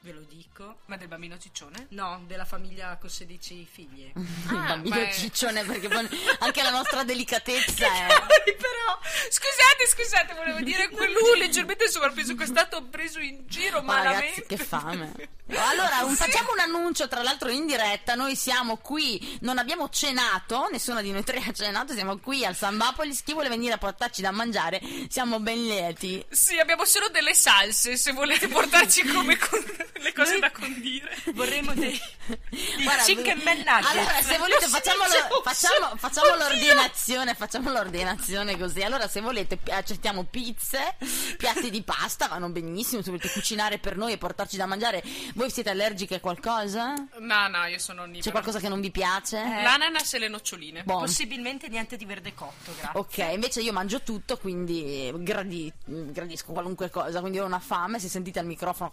ve 0.06 0.12
lo 0.14 0.22
dico. 0.30 0.82
Ma 0.86 0.98
del 0.98 1.08
bambino 1.08 1.38
ciccione? 1.40 1.88
No, 1.90 2.22
della 2.28 2.46
famiglia 2.46 2.96
con 2.98 3.10
16 3.10 3.68
figli. 3.70 4.12
Il 4.16 4.28
Ah, 4.50 4.68
bambino 4.68 4.96
beh. 4.96 5.12
ciccione, 5.12 5.64
perché 5.64 5.88
poi 5.88 6.08
anche 6.40 6.62
la 6.62 6.70
nostra 6.70 7.04
delicatezza 7.04 7.86
è. 8.06 8.08
però 8.08 9.00
scusate 9.30 9.88
scusate 9.90 10.34
volevo 10.36 10.60
dire 10.62 10.90
quello 10.90 11.34
leggermente 11.38 11.90
sovrappeso 11.90 12.36
che 12.36 12.44
è 12.44 12.48
stato 12.48 12.84
preso 12.84 13.20
in 13.20 13.46
giro 13.48 13.82
Ma 13.82 13.96
malamente 13.96 14.42
ragazzi, 14.42 14.46
che 14.48 14.58
fame. 14.58 15.12
Allora, 15.48 16.04
un- 16.04 16.16
facciamo 16.16 16.52
un 16.54 16.60
annuncio, 16.60 17.08
tra 17.08 17.22
l'altro 17.24 17.50
in 17.50 17.66
diretta. 17.68 18.16
Noi 18.16 18.36
siamo 18.36 18.78
qui, 18.78 19.38
non 19.42 19.58
abbiamo 19.58 19.90
cenato, 19.90 20.68
nessuno 20.72 21.02
di 21.02 21.12
noi 21.12 21.24
tre 21.24 21.42
ha 21.46 21.52
cenato. 21.52 21.94
Siamo 21.94 22.18
qui 22.18 22.44
al 22.46 22.56
Sambapolis. 22.56 23.22
Chi 23.24 23.34
vuole 23.34 23.50
venire 23.50 23.74
a 23.74 23.78
portarci 23.78 24.22
da 24.22 24.32
mangiare, 24.32 24.82
siamo 25.10 25.40
ben 25.40 25.64
lieti. 25.64 26.24
sì 26.30 26.58
abbiamo 26.60 26.86
solo 26.86 27.10
delle 27.10 27.34
salse 27.36 27.96
se 27.98 28.12
volete 28.12 28.48
portarci 28.48 29.04
come 29.06 29.38
con- 29.38 29.64
le 30.02 30.14
cose 30.14 30.32
Noi- 30.32 30.40
da 30.42 30.52
condire 30.52 31.16
Vorremmo 31.34 31.74
dei, 31.74 32.00
Guarda, 32.84 33.04
chicken 33.04 33.38
McNuggets. 33.38 33.90
Allora, 33.90 34.22
se 34.22 34.38
volete, 34.38 34.68
facciamo, 34.68 35.04
lo- 35.04 35.42
facciamo, 35.42 35.96
facciamo 35.98 36.32
Oddio. 36.34 36.44
l'ordinazione. 36.48 37.34
Facciamo 37.36 37.72
l'ordinazione 37.72 38.58
così. 38.58 38.82
Allora, 38.82 39.08
se 39.08 39.22
volete, 39.22 39.60
accettiamo 39.70 40.24
pizze, 40.24 40.96
piatti 41.38 41.70
di 41.70 41.82
pasta, 41.84 42.28
vanno 42.28 42.50
benissimo. 42.50 43.02
Se 43.02 43.10
volete 43.10 43.30
cucinare 43.32 43.78
per 43.80 43.96
noi 43.98 44.14
e 44.14 44.18
portarci 44.18 44.58
da 44.58 44.66
mangiare, 44.66 45.04
voi 45.36 45.50
siete 45.50 45.70
allergiche 45.70 46.16
a 46.16 46.20
qualcosa? 46.20 46.94
no 47.20 47.48
no 47.48 47.66
io 47.66 47.80
sono 47.80 48.02
onnivora 48.04 48.24
C'è 48.24 48.32
qualcosa 48.32 48.60
che 48.60 48.70
non 48.70 48.80
vi 48.82 48.92
piace? 48.92 49.38
l'ananas 49.38 50.14
e 50.14 50.20
le 50.20 50.28
noccioline 50.28 50.84
Boh. 50.84 51.00
Possibilmente 51.00 51.68
niente 51.68 51.98
di 51.98 52.06
verde 52.06 52.34
cotto, 52.34 52.72
grazie. 52.78 53.00
Ok, 53.00 53.34
invece 53.34 53.62
io 53.62 53.72
mangio 53.74 54.02
tutto, 54.02 54.38
quindi 54.38 55.12
gradi- 55.18 55.72
gradisco 55.86 56.52
qualunque 56.54 56.90
cosa, 56.90 57.20
quindi 57.22 57.40
ho 57.40 57.46
una 57.46 57.60
fame, 57.60 58.00
se 58.00 58.10
sentite 58.10 58.40
al 58.40 58.46
microfono 58.46 58.92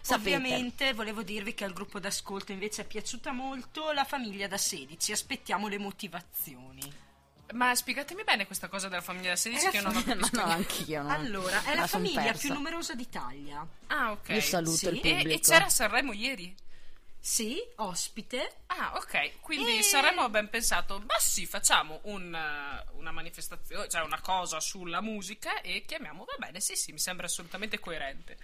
sapete. 0.00 0.14
Ovviamente 0.36 0.92
volevo 0.92 1.22
dirvi 1.22 1.54
che 1.54 1.64
al 1.64 1.72
gruppo 1.72 1.98
d'ascolto 1.98 2.52
invece 2.52 2.82
è 2.82 2.86
piaciuta 2.86 3.32
molto 3.32 3.90
la 3.92 4.04
famiglia 4.04 4.46
da 4.46 4.56
16. 4.58 5.12
Aspettiamo 5.12 5.68
le 5.68 5.78
motivazioni. 5.78 7.02
ma 7.52 7.74
spiegatemi 7.74 8.24
bene 8.24 8.46
questa 8.46 8.68
cosa 8.68 8.88
della 8.88 9.02
famiglia 9.02 9.30
da 9.30 9.36
16 9.36 9.68
che 9.70 9.76
io 9.76 9.82
non 9.82 9.96
ho 9.96 10.02
capito 10.04 10.36
no, 10.40 10.44
anch'io 10.44 11.02
no. 11.02 11.10
Allora, 11.10 11.62
è 11.64 11.74
la 11.74 11.86
son 11.86 12.00
famiglia 12.00 12.22
persa. 12.22 12.40
più 12.40 12.52
numerosa 12.54 12.94
d'Italia. 12.94 13.66
ah 13.88 14.12
ok 14.12 14.28
Io 14.30 14.40
saluto 14.40 14.76
Sì. 14.76 14.86
il 14.88 14.96
e, 14.96 15.00
pubblico. 15.00 15.28
e 15.30 15.40
c'era 15.40 15.64
a 15.66 15.68
Sanremo 15.68 16.12
ieri 16.12 16.54
Sì, 17.20 17.58
ospite. 17.76 18.56
Ah, 18.66 18.92
ok. 18.96 19.40
Quindi 19.40 19.78
E- 19.78 19.82
Sanremo 19.82 20.22
ha 20.22 20.28
ben 20.28 20.48
pensato, 20.50 20.98
ma 21.06 21.18
sì, 21.18 21.46
facciamo 21.46 22.00
un, 22.04 22.34
eh, 22.34 22.84
una 22.98 23.12
manifestazione, 23.12 23.88
cioè 23.88 24.02
una 24.02 24.20
cosa 24.20 24.60
sulla 24.60 25.00
musica 25.00 25.60
e 25.62 25.84
chiamiamo, 25.86 26.24
va 26.24 26.34
bene, 26.38 26.60
sì, 26.60 26.76
sì, 26.76 26.92
mi 26.92 26.98
sembra 26.98 27.26
assolutamente 27.26 27.78
coerente. 27.80 28.36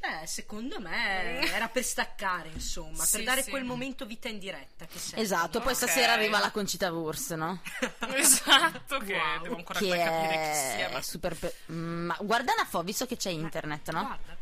Beh, 0.00 0.26
secondo 0.26 0.80
me 0.80 1.40
era 1.52 1.68
per 1.68 1.84
staccare, 1.84 2.48
insomma, 2.48 3.04
Sì, 3.04 3.16
per 3.16 3.24
dare 3.26 3.42
sì. 3.42 3.50
quel 3.50 3.64
momento 3.64 4.06
vita 4.06 4.28
in 4.28 4.38
diretta 4.38 4.86
che 4.86 4.98
serve. 4.98 5.22
Esatto, 5.22 5.60
poi 5.60 5.72
Ok. 5.72 5.76
stasera 5.76 6.14
arriva 6.14 6.38
la 6.38 6.50
Concita 6.50 6.90
Wurst, 6.90 7.34
no? 7.34 7.60
esatto, 8.14 8.96
che 8.98 9.12
Wow. 9.14 9.42
devo 9.42 9.56
ancora 9.56 9.78
che 9.78 9.88
capire 9.88 10.34
chi 10.36 10.54
sia. 10.58 10.88
è 10.88 10.92
Ma... 10.92 11.02
super... 11.02 11.36
pe- 11.36 11.54
Mm, 11.70 12.06
Ma 12.06 12.16
guarda 12.20 12.52
una 12.54 12.64
foto, 12.64 12.84
visto 12.84 13.04
che 13.06 13.16
c'è 13.18 13.28
internet, 13.30 13.90
no? 13.90 14.00
Guarda. 14.06 14.36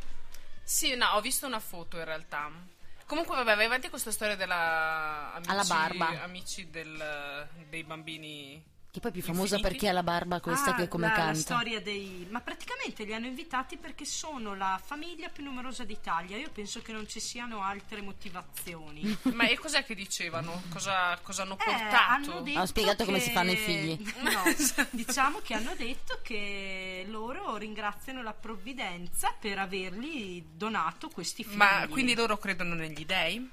Sì, 0.63 0.95
no, 0.95 1.07
ho 1.15 1.21
visto 1.21 1.47
una 1.47 1.61
foto 1.61 1.97
in 1.99 2.05
realtà. 2.05 2.51
Comunque, 3.07 3.35
vabbè, 3.37 3.57
vai 3.57 3.65
avanti 3.65 3.83
con 3.89 3.91
questa 4.01 4.13
storia 4.13 4.37
della 4.37 5.33
amici, 5.35 5.51
Alla 5.51 5.65
barba. 5.65 6.23
amici 6.23 6.71
del- 6.71 7.49
dei 7.69 7.83
bambini 7.83 8.63
Che 8.91 9.01
poi 9.01 9.11
è 9.11 9.13
più 9.13 9.23
famosa 9.23 9.57
Infiniti? 9.57 9.69
perché 9.69 9.89
ha 9.89 9.93
la 9.93 10.03
barba 10.03 10.41
questa 10.41 10.71
Ah, 10.71 10.75
che 10.75 10.89
come 10.89 11.07
la, 11.09 11.13
la 11.13 11.19
canta. 11.19 11.39
storia 11.39 11.81
dei... 11.81 12.27
Ma 12.31 12.41
praticamente 12.41 13.05
li 13.05 13.13
hanno 13.13 13.27
invitati 13.27 13.77
perché 13.77 14.07
sono 14.07 14.55
la 14.55 14.81
famiglia 14.83 15.29
più 15.29 15.45
numerosa 15.45 15.85
d'Italia. 15.85 16.39
Io 16.39 16.49
penso 16.51 16.81
che 16.81 16.93
non 16.93 17.07
ci 17.07 17.21
siano 17.21 17.63
altre 17.63 18.01
motivazioni. 18.01 19.17
Ma 19.35 19.47
e 19.47 19.59
cos'è 19.59 19.85
che 19.85 19.95
dicevano? 19.95 20.63
Cosa, 20.71 21.19
cosa 21.23 21.43
hanno 21.43 21.59
Eh, 21.61 21.65
portato? 21.65 22.31
hanno 22.31 22.41
detto 22.41 22.57
Hanno 22.57 22.67
spiegato 22.67 23.05
come 23.05 23.19
che- 23.19 23.25
si 23.25 23.31
fanno 23.31 23.51
i 23.53 23.57
figli. 23.57 24.13
No, 24.23 24.43
diciamo 24.91 25.41
che 25.43 25.53
hanno 25.55 25.75
detto 25.77 26.21
che 26.23 27.05
loro 27.09 27.57
ringraziano 27.57 28.23
la 28.23 28.33
provvidenza 28.33 29.35
per 29.39 29.59
avergli 29.59 30.43
donato 30.51 31.09
questi 31.11 31.45
figli. 31.45 31.57
Ma 31.57 31.87
quindi 31.89 32.15
loro 32.15 32.39
credono 32.39 32.75
negli 32.75 33.05
dei? 33.05 33.51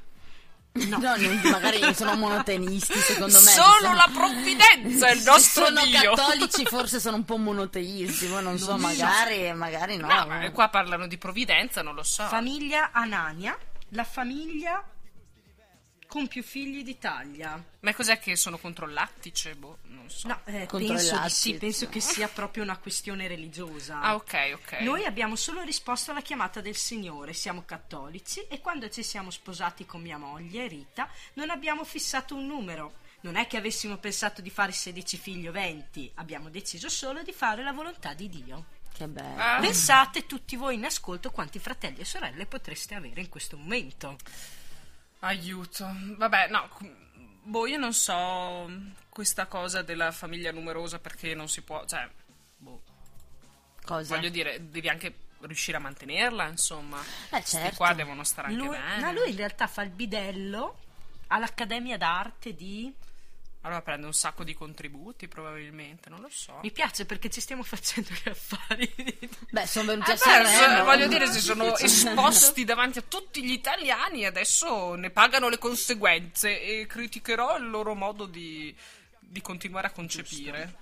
No, 0.76 0.98
non- 1.00 1.40
magari 1.52 1.94
sono 1.96 2.16
monoteisti, 2.16 2.98
secondo 3.00 3.40
me. 3.40 3.50
Solo 3.50 3.78
sono- 3.80 3.94
la 3.96 4.10
provvidenza 4.14 5.08
è 5.08 5.14
il 5.14 5.24
nostro 5.24 5.66
sono 5.68 5.86
Dio. 5.86 6.14
cattolici 6.14 6.66
forse 6.66 7.00
sono 7.00 7.16
un 7.16 7.24
po' 7.24 7.38
monoteisti, 7.38 8.26
poi 8.26 8.44
non 8.44 8.58
so, 8.58 8.76
magari, 8.78 9.54
magari 9.54 9.96
no. 9.96 10.08
No, 10.08 10.26
ma 10.28 10.52
qua 10.52 10.68
parlano 10.68 11.08
di 11.08 11.18
provvidenza, 11.18 11.82
non 11.82 11.96
lo 11.96 12.04
so. 12.04 12.26
Famiglia 12.26 12.90
Anania, 12.92 13.58
la 13.90 14.04
famiglia 14.04 14.84
con 16.08 16.28
più 16.28 16.44
figli 16.44 16.84
d'Italia. 16.84 17.62
Ma 17.80 17.94
cos'è 17.94 18.20
che 18.20 18.36
sono 18.36 18.58
contro 18.58 18.86
il 18.86 18.94
lattice? 18.94 19.56
Boh, 19.56 19.80
non 19.84 20.10
so. 20.10 20.28
No, 20.28 20.40
eh, 20.46 20.66
Contro 20.66 20.94
penso 20.94 21.16
i 21.16 21.22
di 21.22 21.30
sì, 21.30 21.54
penso 21.56 21.90
che 21.90 22.00
sia 22.00 22.28
proprio 22.28 22.64
una 22.64 22.78
questione 22.78 23.28
religiosa. 23.28 24.00
Ah, 24.02 24.16
ok, 24.16 24.52
ok. 24.54 24.72
Noi 24.82 25.06
abbiamo 25.06 25.36
solo 25.36 25.62
risposto 25.62 26.12
alla 26.12 26.22
chiamata 26.22 26.62
del 26.62 26.76
Signore, 26.76 27.34
siamo 27.34 27.64
cattolici 27.66 28.46
e 28.48 28.62
quando 28.62 28.90
ci 28.90 29.04
siamo 29.04 29.30
sposati 29.32 29.86
con 29.86 30.02
mia 30.02 30.18
moglie 30.18 30.68
Rita 30.68 31.10
non 31.34 31.50
abbiamo 31.50 31.84
fissato 31.84 32.36
un 32.36 32.46
numero. 32.46 33.04
Non 33.22 33.38
è 33.38 33.48
che 33.48 33.58
avessimo 33.58 33.98
pensato 33.98 34.42
di 34.42 34.52
fare 34.52 34.72
16 34.72 35.18
figli 35.18 35.48
o 35.48 35.52
20, 35.52 36.12
abbiamo 36.16 36.50
deciso 36.50 36.90
solo 36.90 37.24
di 37.24 37.34
fare 37.34 37.64
la 37.64 37.72
volontà 37.72 38.14
di 38.14 38.30
Dio. 38.30 38.66
Che 38.94 39.08
bello. 39.08 39.42
Ah, 39.42 39.58
Pensate 39.60 40.26
tutti 40.26 40.56
voi 40.56 40.76
in 40.76 40.86
ascolto 40.86 41.32
quanti 41.32 41.60
fratelli 41.60 42.00
e 42.00 42.06
sorelle 42.06 42.46
potreste 42.46 42.96
avere 42.96 43.20
in 43.20 43.30
questo 43.30 43.58
momento. 43.58 44.16
Aiuto. 45.26 45.88
Vabbè, 46.18 46.48
no. 46.50 46.70
Boh, 47.44 47.68
io 47.68 47.78
non 47.78 47.94
so 47.94 48.70
questa 49.10 49.46
cosa 49.46 49.82
della 49.82 50.12
famiglia 50.12 50.52
numerosa 50.52 51.00
perché 51.00 51.36
non 51.36 51.48
si 51.48 51.62
può. 51.62 51.86
Cioè, 51.86 52.10
boh. 52.58 52.82
Cosa? 53.84 54.16
Voglio 54.16 54.30
dire, 54.30 54.70
devi 54.70 54.90
anche 54.90 55.14
riuscire 55.42 55.78
a 55.78 55.80
mantenerla, 55.80 56.48
insomma. 56.48 57.00
Eh, 57.32 57.44
certo. 57.44 57.76
qua 57.76 57.94
devono 57.94 58.24
stare 58.24 58.48
anche 58.48 58.60
Lui, 58.60 58.76
bene. 58.76 59.00
no, 59.00 59.12
lui 59.12 59.30
in 59.30 59.38
realtà 59.38 59.68
fa 59.68 59.84
il 59.84 59.92
bidello 59.92 60.80
all'Accademia 61.28 61.98
d'Arte 61.98 62.56
di... 62.56 62.94
Allora 63.66 63.82
prende 63.82 64.06
un 64.06 64.14
sacco 64.14 64.44
di 64.44 64.54
contributi, 64.54 65.28
probabilmente, 65.28 66.08
non 66.12 66.22
lo 66.22 66.30
so. 66.30 66.60
Mi 66.62 66.72
piace 66.72 67.06
perché 67.06 67.32
ci 67.32 67.42
stiamo 67.42 67.64
facendo 67.64 68.10
gli 68.12 68.30
affari. 68.30 68.94
Beh, 69.50 69.66
sono 69.66 69.88
venuti 69.88 70.12
a 70.12 70.14
Eh 70.14 70.18
beh, 70.18 70.22
Sanremo. 70.48 70.84
voglio 70.84 71.08
dire, 71.08 71.26
si 71.32 71.42
sono 71.42 71.74
esposti 71.78 72.64
davanti 72.64 73.00
a 73.00 73.04
tutti 73.08 73.44
gli 73.44 73.52
italiani 73.52 74.22
e 74.22 74.28
adesso 74.28 74.94
ne 74.94 75.10
pagano 75.10 75.50
le 75.50 75.58
conseguenze 75.58 76.62
e 76.62 76.86
criticherò 76.86 77.58
il 77.58 77.68
loro 77.68 77.96
modo 77.96 78.28
di, 78.28 78.74
di 79.18 79.42
continuare 79.42 79.88
a 79.88 79.92
concepire. 79.92 80.76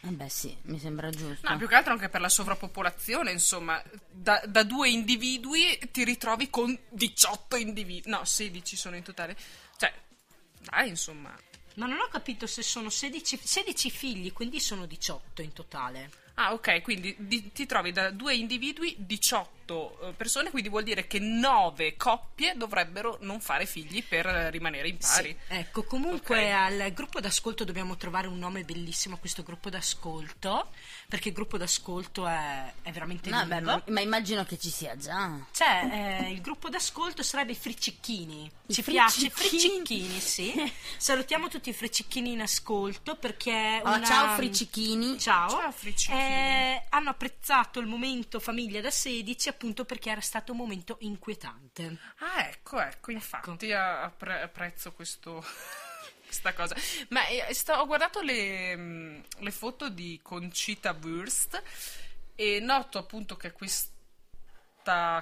Eh 0.00 0.08
beh, 0.08 0.28
sì, 0.30 0.56
mi 0.62 0.78
sembra 0.78 1.10
giusto. 1.10 1.46
No, 1.46 1.58
più 1.58 1.68
che 1.68 1.74
altro 1.74 1.92
anche 1.92 2.08
per 2.08 2.22
la 2.22 2.30
sovrappopolazione, 2.30 3.30
insomma, 3.30 3.82
da, 4.10 4.42
da 4.46 4.62
due 4.62 4.88
individui 4.88 5.78
ti 5.92 6.02
ritrovi 6.02 6.48
con 6.48 6.74
18 6.88 7.56
individui. 7.56 8.10
No, 8.10 8.24
16 8.24 8.74
sono 8.74 8.96
in 8.96 9.02
totale. 9.02 9.36
Cioè, 9.76 9.92
dai, 10.60 10.88
insomma. 10.88 11.34
Ma 11.74 11.86
non 11.86 11.98
ho 11.98 12.08
capito 12.08 12.46
se 12.46 12.62
sono 12.62 12.88
16, 12.88 13.38
16 13.42 13.90
figli, 13.90 14.32
quindi 14.32 14.60
sono 14.60 14.86
18 14.86 15.42
in 15.42 15.52
totale. 15.52 16.10
Ah, 16.34 16.52
ok, 16.52 16.82
quindi 16.82 17.14
di- 17.18 17.52
ti 17.52 17.66
trovi 17.66 17.92
da 17.92 18.10
due 18.10 18.34
individui 18.34 18.94
18 18.98 19.63
eh, 20.02 20.12
persone, 20.12 20.50
quindi 20.50 20.68
vuol 20.68 20.82
dire 20.82 21.06
che 21.06 21.18
9 21.18 21.96
coppie 21.96 22.54
dovrebbero 22.56 23.18
non 23.20 23.40
fare 23.40 23.66
figli 23.66 24.02
per 24.04 24.26
eh, 24.26 24.50
rimanere 24.50 24.88
in 24.88 24.98
pari. 24.98 25.36
Sì, 25.48 25.54
ecco, 25.54 25.84
comunque 25.84 26.38
Ok. 26.44 26.52
al 26.52 26.92
gruppo 26.92 27.20
d'ascolto 27.20 27.64
dobbiamo 27.64 27.96
trovare 27.96 28.26
un 28.26 28.38
nome 28.38 28.62
bellissimo 28.64 29.14
a 29.14 29.18
questo 29.18 29.42
gruppo 29.42 29.70
d'ascolto, 29.70 30.68
perché 31.08 31.28
il 31.28 31.34
gruppo 31.34 31.56
d'ascolto 31.58 32.26
è, 32.26 32.72
è 32.82 32.90
veramente 32.90 33.30
No, 33.30 33.44
beh, 33.46 33.60
ma, 33.60 33.82
ma 33.88 34.00
immagino 34.00 34.44
che 34.44 34.58
ci 34.58 34.70
sia 34.70 34.96
già. 34.96 35.30
Cioè, 35.52 36.22
eh, 36.26 36.30
il 36.30 36.40
gruppo 36.40 36.68
d'ascolto 36.68 37.22
sarebbe 37.22 37.52
i 37.52 37.56
fricicchini. 37.56 38.50
Ci 38.68 38.82
piace 38.82 39.30
fricicchini? 39.30 39.84
fricicchini, 39.84 40.20
sì. 40.20 40.72
Salutiamo 40.96 41.48
tutti 41.48 41.70
i 41.70 41.72
fricicchini 41.72 42.32
in 42.32 42.40
ascolto 42.42 43.16
perché 43.16 43.80
Oh, 43.84 43.94
una... 43.94 44.04
ciao 44.04 44.34
fricicchini. 44.36 45.18
Ciao. 45.18 45.48
Ciao, 45.48 45.70
fricicchini. 45.72 46.18
Eh, 46.18 46.82
hanno 46.90 47.10
apprezzato 47.10 47.80
il 47.80 47.86
momento 47.86 48.40
famiglia 48.40 48.80
da 48.80 48.90
16 48.90 49.48
appunto 49.54 49.84
perché 49.84 50.10
era 50.10 50.20
stato 50.20 50.52
un 50.52 50.58
momento 50.58 50.96
inquietante. 51.00 51.96
Ah, 52.18 52.46
ecco, 52.48 52.80
ecco, 52.80 53.10
infatti 53.10 53.72
a- 53.72 54.02
appre- 54.02 54.42
apprezzo 54.42 54.92
questo. 54.92 55.42
Questa 56.26 56.52
cosa, 56.54 56.74
ma 57.10 57.24
eh, 57.28 57.54
sto- 57.54 57.74
ho 57.74 57.86
guardato 57.86 58.20
le, 58.20 58.76
mm, 58.76 59.20
le 59.38 59.50
foto 59.52 59.88
di 59.88 60.18
Concita 60.20 60.90
Wurst 61.00 61.62
e 62.34 62.58
noto 62.60 62.98
appunto 62.98 63.36
che 63.36 63.52
questa 63.52 63.92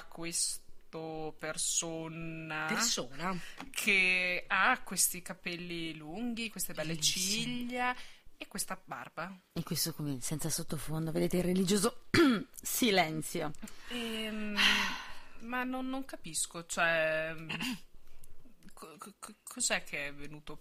questo 0.09 1.35
persona 1.38 2.66
Persona. 2.68 3.38
che 3.71 4.45
ha 4.47 4.81
questi 4.83 5.21
capelli 5.23 5.95
lunghi, 5.97 6.49
queste 6.51 6.73
belle 6.73 6.95
Bellissimi. 6.95 7.42
ciglia 7.45 7.95
e 8.42 8.48
questa 8.48 8.78
barba. 8.85 9.33
E 9.52 9.62
questo 9.62 9.92
come 9.94 10.18
senza 10.20 10.50
sottofondo, 10.50 11.11
vedete 11.12 11.38
il 11.38 11.44
religioso 11.44 12.05
silenzio. 12.61 13.52
Ehm, 13.88 14.57
ma 15.40 15.64
non, 15.64 15.88
non 15.88 16.05
capisco, 16.05 16.66
cioè. 16.66 17.35
co- 18.72 18.96
co- 18.98 19.35
cos'è 19.42 19.84
che 19.84 20.09
è 20.09 20.14
venuto? 20.14 20.61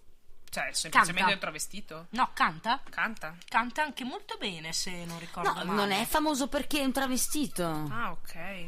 Cioè, 0.52 0.70
semplicemente 0.72 1.20
Canta. 1.22 1.34
è 1.36 1.38
travestito? 1.38 2.06
No, 2.10 2.30
canta? 2.34 2.82
Canta? 2.90 3.34
Canta 3.46 3.82
anche 3.82 4.04
molto 4.04 4.36
bene 4.38 4.74
se 4.74 5.04
non 5.06 5.18
ricordo 5.18 5.48
No, 5.48 5.64
male. 5.64 5.72
non 5.72 5.90
è 5.92 6.04
famoso 6.04 6.46
perché 6.48 6.80
è 6.80 6.84
un 6.84 6.92
travestito. 6.92 7.64
Ah, 7.66 8.10
ok. 8.10 8.66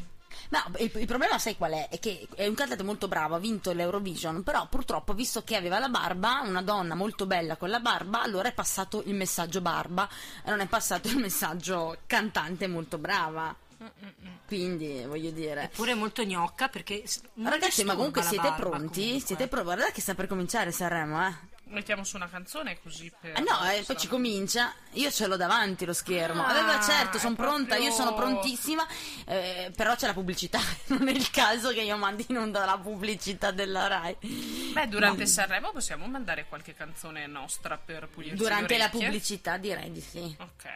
No, 0.50 0.62
il, 0.78 0.90
il 0.94 1.06
problema 1.06 1.38
sai 1.38 1.56
qual 1.56 1.72
è? 1.72 1.88
È 1.88 1.98
che 1.98 2.26
è 2.34 2.46
un 2.46 2.54
cantante 2.54 2.82
molto 2.82 3.08
bravo, 3.08 3.34
ha 3.34 3.38
vinto 3.38 3.72
l'Eurovision, 3.72 4.42
però 4.42 4.66
purtroppo 4.68 5.14
visto 5.14 5.42
che 5.42 5.56
aveva 5.56 5.78
la 5.78 5.88
barba, 5.88 6.42
una 6.44 6.62
donna 6.62 6.94
molto 6.94 7.26
bella 7.26 7.56
con 7.56 7.70
la 7.70 7.80
barba, 7.80 8.22
allora 8.22 8.48
è 8.48 8.52
passato 8.52 9.02
il 9.06 9.14
messaggio 9.14 9.60
barba 9.60 10.08
e 10.44 10.50
non 10.50 10.60
è 10.60 10.66
passato 10.66 11.08
il 11.08 11.18
messaggio 11.18 11.98
cantante 12.06 12.66
molto 12.66 12.98
brava. 12.98 13.54
Quindi, 14.46 15.04
voglio 15.04 15.30
dire... 15.30 15.64
Eppure 15.64 15.94
molto 15.94 16.24
gnocca 16.24 16.68
perché 16.68 17.04
Ragazzi, 17.42 17.84
ma 17.84 17.94
comunque 17.94 18.22
siete 18.22 18.48
barba, 18.48 18.56
pronti? 18.56 19.00
comunque. 19.00 19.26
Siete 19.26 19.48
pronti? 19.48 19.64
Guardate 19.64 19.92
che 19.92 20.00
sta 20.00 20.14
per 20.14 20.26
cominciare 20.26 20.72
Sanremo, 20.72 21.26
eh? 21.26 21.34
Mettiamo 21.66 22.04
su 22.04 22.16
una 22.16 22.28
canzone 22.28 22.78
così 22.82 23.10
per. 23.18 23.32
Ah, 23.36 23.40
no, 23.40 23.70
eh, 23.70 23.82
poi 23.84 23.96
ci 23.96 24.06
comincia. 24.06 24.72
Io 24.92 25.10
ce 25.10 25.26
l'ho 25.26 25.36
davanti 25.36 25.84
lo 25.84 25.92
schermo. 25.94 26.44
Ah, 26.44 26.58
Eh, 26.58 26.64
beh, 26.78 26.82
certo, 26.84 27.16
è 27.16 27.20
sono 27.20 27.34
pronta, 27.34 27.76
io 27.76 27.90
sono 27.90 28.14
proprio- 28.14 28.38
prontissima. 28.38 28.86
eh, 29.26 29.72
però 29.74 29.96
c'è 29.96 30.06
la 30.06 30.12
pubblicità. 30.12 30.60
Non 30.94 31.08
è 31.08 31.12
il 31.12 31.30
caso 31.30 31.70
che 31.72 31.80
io 31.80 31.96
mandi 31.96 32.26
in 32.28 32.36
onda 32.38 32.64
la 32.64 32.78
pubblicità 32.78 33.50
della 33.50 33.86
Rai. 33.88 34.14
Beh, 34.72 34.86
durante 34.88 35.26
Sanremo 35.26 35.72
possiamo 35.72 36.06
mandare 36.06 36.44
qualche 36.48 36.74
canzone 36.74 37.26
nostra 37.26 37.76
per 37.78 38.08
pulirci 38.08 38.36
le 38.36 38.42
Durante 38.42 38.76
la 38.76 38.88
pubblicità 38.90 39.56
direi 39.56 39.90
di 39.90 40.00
sì. 40.00 40.36
Ok. 40.38 40.68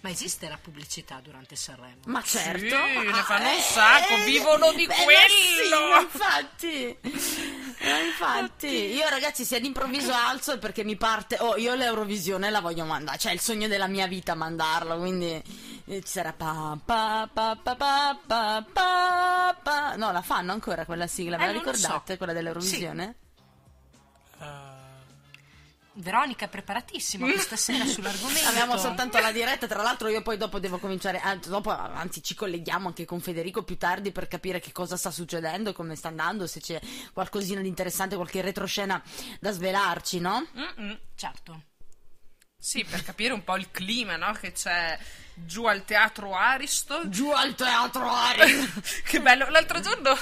Ma 0.00 0.10
esiste 0.10 0.48
la 0.48 0.58
pubblicità 0.58 1.18
durante 1.22 1.56
Sanremo? 1.56 2.02
Ma 2.04 2.22
certo. 2.22 2.76
ne 2.76 3.22
fanno 3.24 3.48
un 3.54 3.60
sacco, 3.60 4.22
vivono 4.24 4.72
di 4.74 4.86
beh, 4.86 4.94
quello. 5.02 5.96
Sì, 5.96 6.02
infatti. 6.02 6.98
Eh, 7.76 8.04
infatti. 8.06 8.66
Io 8.68 9.06
ragazzi, 9.10 9.44
se 9.44 9.56
all'improvviso 9.56 10.10
balzo 10.34 10.52
è 10.52 10.58
perché 10.58 10.84
mi 10.84 10.96
parte. 10.96 11.36
Oh, 11.40 11.56
io 11.56 11.74
l'Eurovisione 11.74 12.50
la 12.50 12.60
voglio 12.60 12.84
mandare. 12.84 13.18
Cioè, 13.18 13.30
è 13.30 13.34
il 13.34 13.40
sogno 13.40 13.68
della 13.68 13.86
mia 13.86 14.06
vita 14.06 14.34
mandarlo. 14.34 14.98
Quindi 14.98 15.42
eh, 15.86 16.02
ci 16.02 16.08
sarà. 16.08 16.32
Pa, 16.32 16.76
pa, 16.84 17.28
pa, 17.32 17.56
pa, 17.62 17.76
pa, 17.76 18.18
pa, 18.26 18.64
pa, 18.72 19.56
pa. 19.62 19.96
No, 19.96 20.12
la 20.12 20.22
fanno 20.22 20.52
ancora 20.52 20.84
quella 20.84 21.06
sigla. 21.06 21.36
Ve 21.36 21.44
eh, 21.44 21.46
la 21.46 21.52
ricordate? 21.52 22.12
So. 22.12 22.16
Quella 22.16 22.32
dell'Eurovisione? 22.32 23.16
Sì. 24.36 24.42
Uh... 24.42 24.73
Veronica 25.96 26.46
è 26.46 26.48
preparatissima 26.48 27.26
questa 27.30 27.54
sera 27.56 27.84
sull'argomento. 27.84 28.48
Abbiamo 28.48 28.76
soltanto 28.76 29.18
la 29.18 29.32
diretta, 29.32 29.66
tra 29.66 29.82
l'altro 29.82 30.08
io 30.08 30.22
poi 30.22 30.36
dopo 30.36 30.58
devo 30.58 30.78
cominciare, 30.78 31.20
ah, 31.20 31.36
dopo, 31.36 31.70
anzi 31.70 32.22
ci 32.22 32.34
colleghiamo 32.34 32.88
anche 32.88 33.04
con 33.04 33.20
Federico 33.20 33.62
più 33.62 33.76
tardi 33.76 34.10
per 34.12 34.28
capire 34.28 34.60
che 34.60 34.72
cosa 34.72 34.96
sta 34.96 35.10
succedendo, 35.10 35.72
come 35.72 35.94
sta 35.94 36.08
andando, 36.08 36.46
se 36.46 36.60
c'è 36.60 36.80
qualcosina 37.12 37.60
di 37.60 37.68
interessante, 37.68 38.16
qualche 38.16 38.40
retroscena 38.40 39.00
da 39.40 39.50
svelarci, 39.52 40.20
no? 40.20 40.46
Mm-mm. 40.56 40.98
Certo. 41.14 41.62
Sì, 42.64 42.82
per 42.82 43.02
capire 43.02 43.34
un 43.34 43.44
po' 43.44 43.56
il 43.56 43.70
clima, 43.70 44.16
no? 44.16 44.32
Che 44.32 44.52
c'è 44.52 44.98
giù 45.34 45.66
al 45.66 45.84
teatro 45.84 46.34
Aristo. 46.34 47.08
Giù 47.10 47.30
al 47.30 47.54
teatro 47.54 48.10
Ari! 48.10 48.70
che 49.04 49.20
bello. 49.20 49.50
L'altro 49.50 49.80
giorno, 49.80 50.14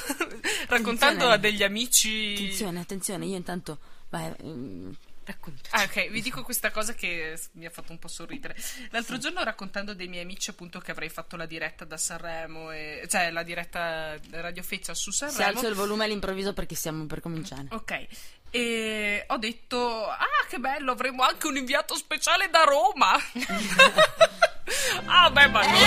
raccontando 0.66 1.28
Attenzione. 1.28 1.34
a 1.34 1.36
degli 1.36 1.62
amici. 1.62 2.34
attenzione, 2.34 2.80
attenzione, 2.80 3.26
io 3.26 3.36
intanto 3.36 3.78
vai, 4.08 4.34
mm, 4.42 4.90
Raccontaci. 5.24 5.74
Ah, 5.74 5.84
ok, 5.84 6.10
vi 6.10 6.20
dico 6.20 6.42
questa 6.42 6.70
cosa 6.70 6.94
che 6.94 7.38
mi 7.52 7.64
ha 7.66 7.70
fatto 7.70 7.92
un 7.92 7.98
po' 7.98 8.08
sorridere. 8.08 8.56
L'altro 8.90 9.18
giorno 9.18 9.42
raccontando 9.44 9.94
dei 9.94 10.08
miei 10.08 10.22
amici 10.22 10.50
appunto 10.50 10.80
che 10.80 10.90
avrei 10.90 11.08
fatto 11.08 11.36
la 11.36 11.46
diretta 11.46 11.84
da 11.84 11.96
Sanremo, 11.96 12.72
e, 12.72 13.06
cioè 13.08 13.30
la 13.30 13.42
diretta 13.42 14.16
Radio 14.30 14.62
Feccia 14.62 14.94
su 14.94 15.10
Si 15.12 15.18
Sanremo. 15.18 15.50
alza 15.50 15.68
il 15.68 15.74
volume 15.74 16.04
all'improvviso 16.04 16.52
perché 16.52 16.74
stiamo 16.74 17.06
per 17.06 17.20
cominciare. 17.20 17.66
Ok, 17.70 18.06
e 18.50 19.24
ho 19.28 19.38
detto, 19.38 20.06
ah 20.08 20.26
che 20.46 20.58
bello, 20.58 20.92
avremo 20.92 21.22
anche 21.22 21.46
un 21.46 21.56
inviato 21.56 21.94
speciale 21.94 22.50
da 22.50 22.64
Roma. 22.64 23.14
ah 25.06 25.30
beh, 25.30 25.48
ma 25.48 25.66
noi... 25.66 25.80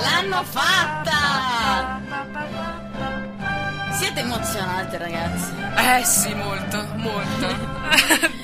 L'hanno 0.00 0.42
fatta! 0.44 2.37
Siete 3.98 4.20
emozionati, 4.20 4.96
ragazzi. 4.96 5.52
Eh 5.76 6.04
sì, 6.04 6.32
molto, 6.32 6.86
molto. 6.94 7.46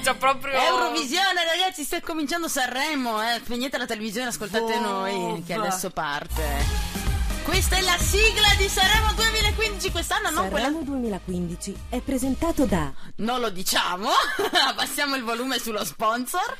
Già 0.02 0.14
proprio... 0.18 0.60
Eurovisione, 0.60 1.44
ragazzi, 1.44 1.84
sta 1.84 2.00
cominciando 2.00 2.48
Sanremo, 2.48 3.22
eh. 3.22 3.40
Spegnete 3.42 3.78
la 3.78 3.86
televisione, 3.86 4.28
ascoltate 4.28 4.80
noi, 4.80 5.44
che 5.46 5.54
adesso 5.54 5.90
parte. 5.90 7.03
Questa 7.44 7.76
è 7.76 7.80
la 7.82 7.98
sigla 7.98 8.48
di 8.56 8.68
Sanremo 8.68 9.12
2015 9.12 9.90
quest'anno, 9.90 10.30
non 10.30 10.48
quella 10.48 10.64
Sanremo 10.66 10.82
2015 10.84 11.76
è 11.90 12.00
presentato 12.00 12.64
da 12.64 12.90
Non 13.16 13.40
lo 13.40 13.50
diciamo, 13.50 14.08
abbassiamo 14.68 15.14
il 15.14 15.22
volume 15.22 15.58
sullo 15.58 15.84
sponsor. 15.84 16.56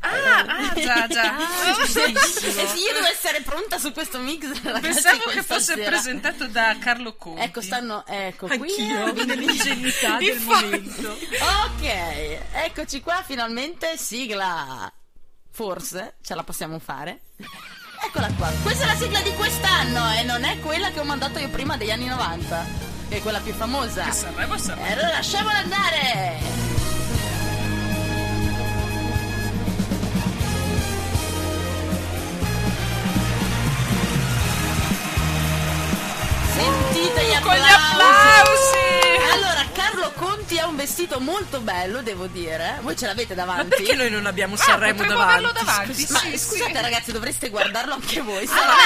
Ah, 0.00 0.38
ah, 0.46 0.74
già, 0.74 1.06
già. 1.06 1.36
Eh 1.82 2.66
sì, 2.66 2.80
io 2.80 2.92
devo 2.92 3.06
essere 3.10 3.40
pronta 3.40 3.78
su 3.78 3.92
questo 3.92 4.18
mix. 4.18 4.44
Ragazzi, 4.62 4.80
Pensavo 4.82 5.30
che 5.30 5.42
fosse 5.42 5.74
sera. 5.74 5.88
presentato 5.88 6.46
da 6.46 6.76
Carlo 6.78 7.16
Conti. 7.16 7.40
Ecco, 7.40 7.60
stanno. 7.62 8.04
Ecco 8.06 8.46
qui. 8.48 8.56
Anch'io, 8.58 9.12
nell'ingenuità 9.24 10.18
del 10.18 10.28
Infatti. 10.28 10.64
momento. 10.64 11.08
Ok, 11.10 12.38
eccoci 12.52 13.00
qua, 13.00 13.22
finalmente 13.26 13.96
sigla. 13.96 14.92
Forse 15.50 16.16
ce 16.22 16.34
la 16.34 16.42
possiamo 16.44 16.78
fare. 16.78 17.20
Eccola 18.04 18.28
qua. 18.36 18.50
Questa 18.62 18.84
è 18.84 18.86
la 18.88 18.94
sigla 18.94 19.20
di 19.20 19.32
quest'anno 19.34 20.10
e 20.12 20.22
non 20.24 20.44
è 20.44 20.58
quella 20.60 20.90
che 20.90 21.00
ho 21.00 21.04
mandato 21.04 21.38
io 21.38 21.48
prima 21.48 21.76
degli 21.76 21.90
anni 21.90 22.06
90, 22.06 22.66
che 23.08 23.16
è 23.18 23.22
quella 23.22 23.40
più 23.40 23.52
famosa. 23.52 24.04
Che 24.04 24.12
Sanremo 24.12 24.54
è 24.54 24.56
E 24.56 24.60
Sanremo. 24.60 24.92
allora 24.92 25.08
lasciamola 25.08 25.58
andare. 25.58 26.91
Conti 40.52 40.58
ha 40.58 40.66
un 40.68 40.76
vestito 40.76 41.18
molto 41.18 41.60
bello, 41.60 42.02
devo 42.02 42.26
dire. 42.26 42.78
Voi 42.82 42.94
ce 42.94 43.06
l'avete 43.06 43.34
Ma 43.34 43.42
davanti? 43.44 43.68
perché 43.70 43.94
noi 43.94 44.10
non 44.10 44.26
abbiamo 44.26 44.52
Ah, 44.54 44.58
Sanremo 44.58 44.98
potremmo 44.98 45.18
davanti? 45.18 45.52
davanti. 45.54 46.06
Ma 46.10 46.18
sì, 46.18 46.38
scusate 46.38 46.74
sì. 46.74 46.80
ragazzi, 46.82 47.10
dovreste 47.12 47.48
guardarlo 47.48 47.94
anche 47.94 48.20
voi. 48.20 48.44
Ah, 48.44 48.48
Sanremo 48.48 48.72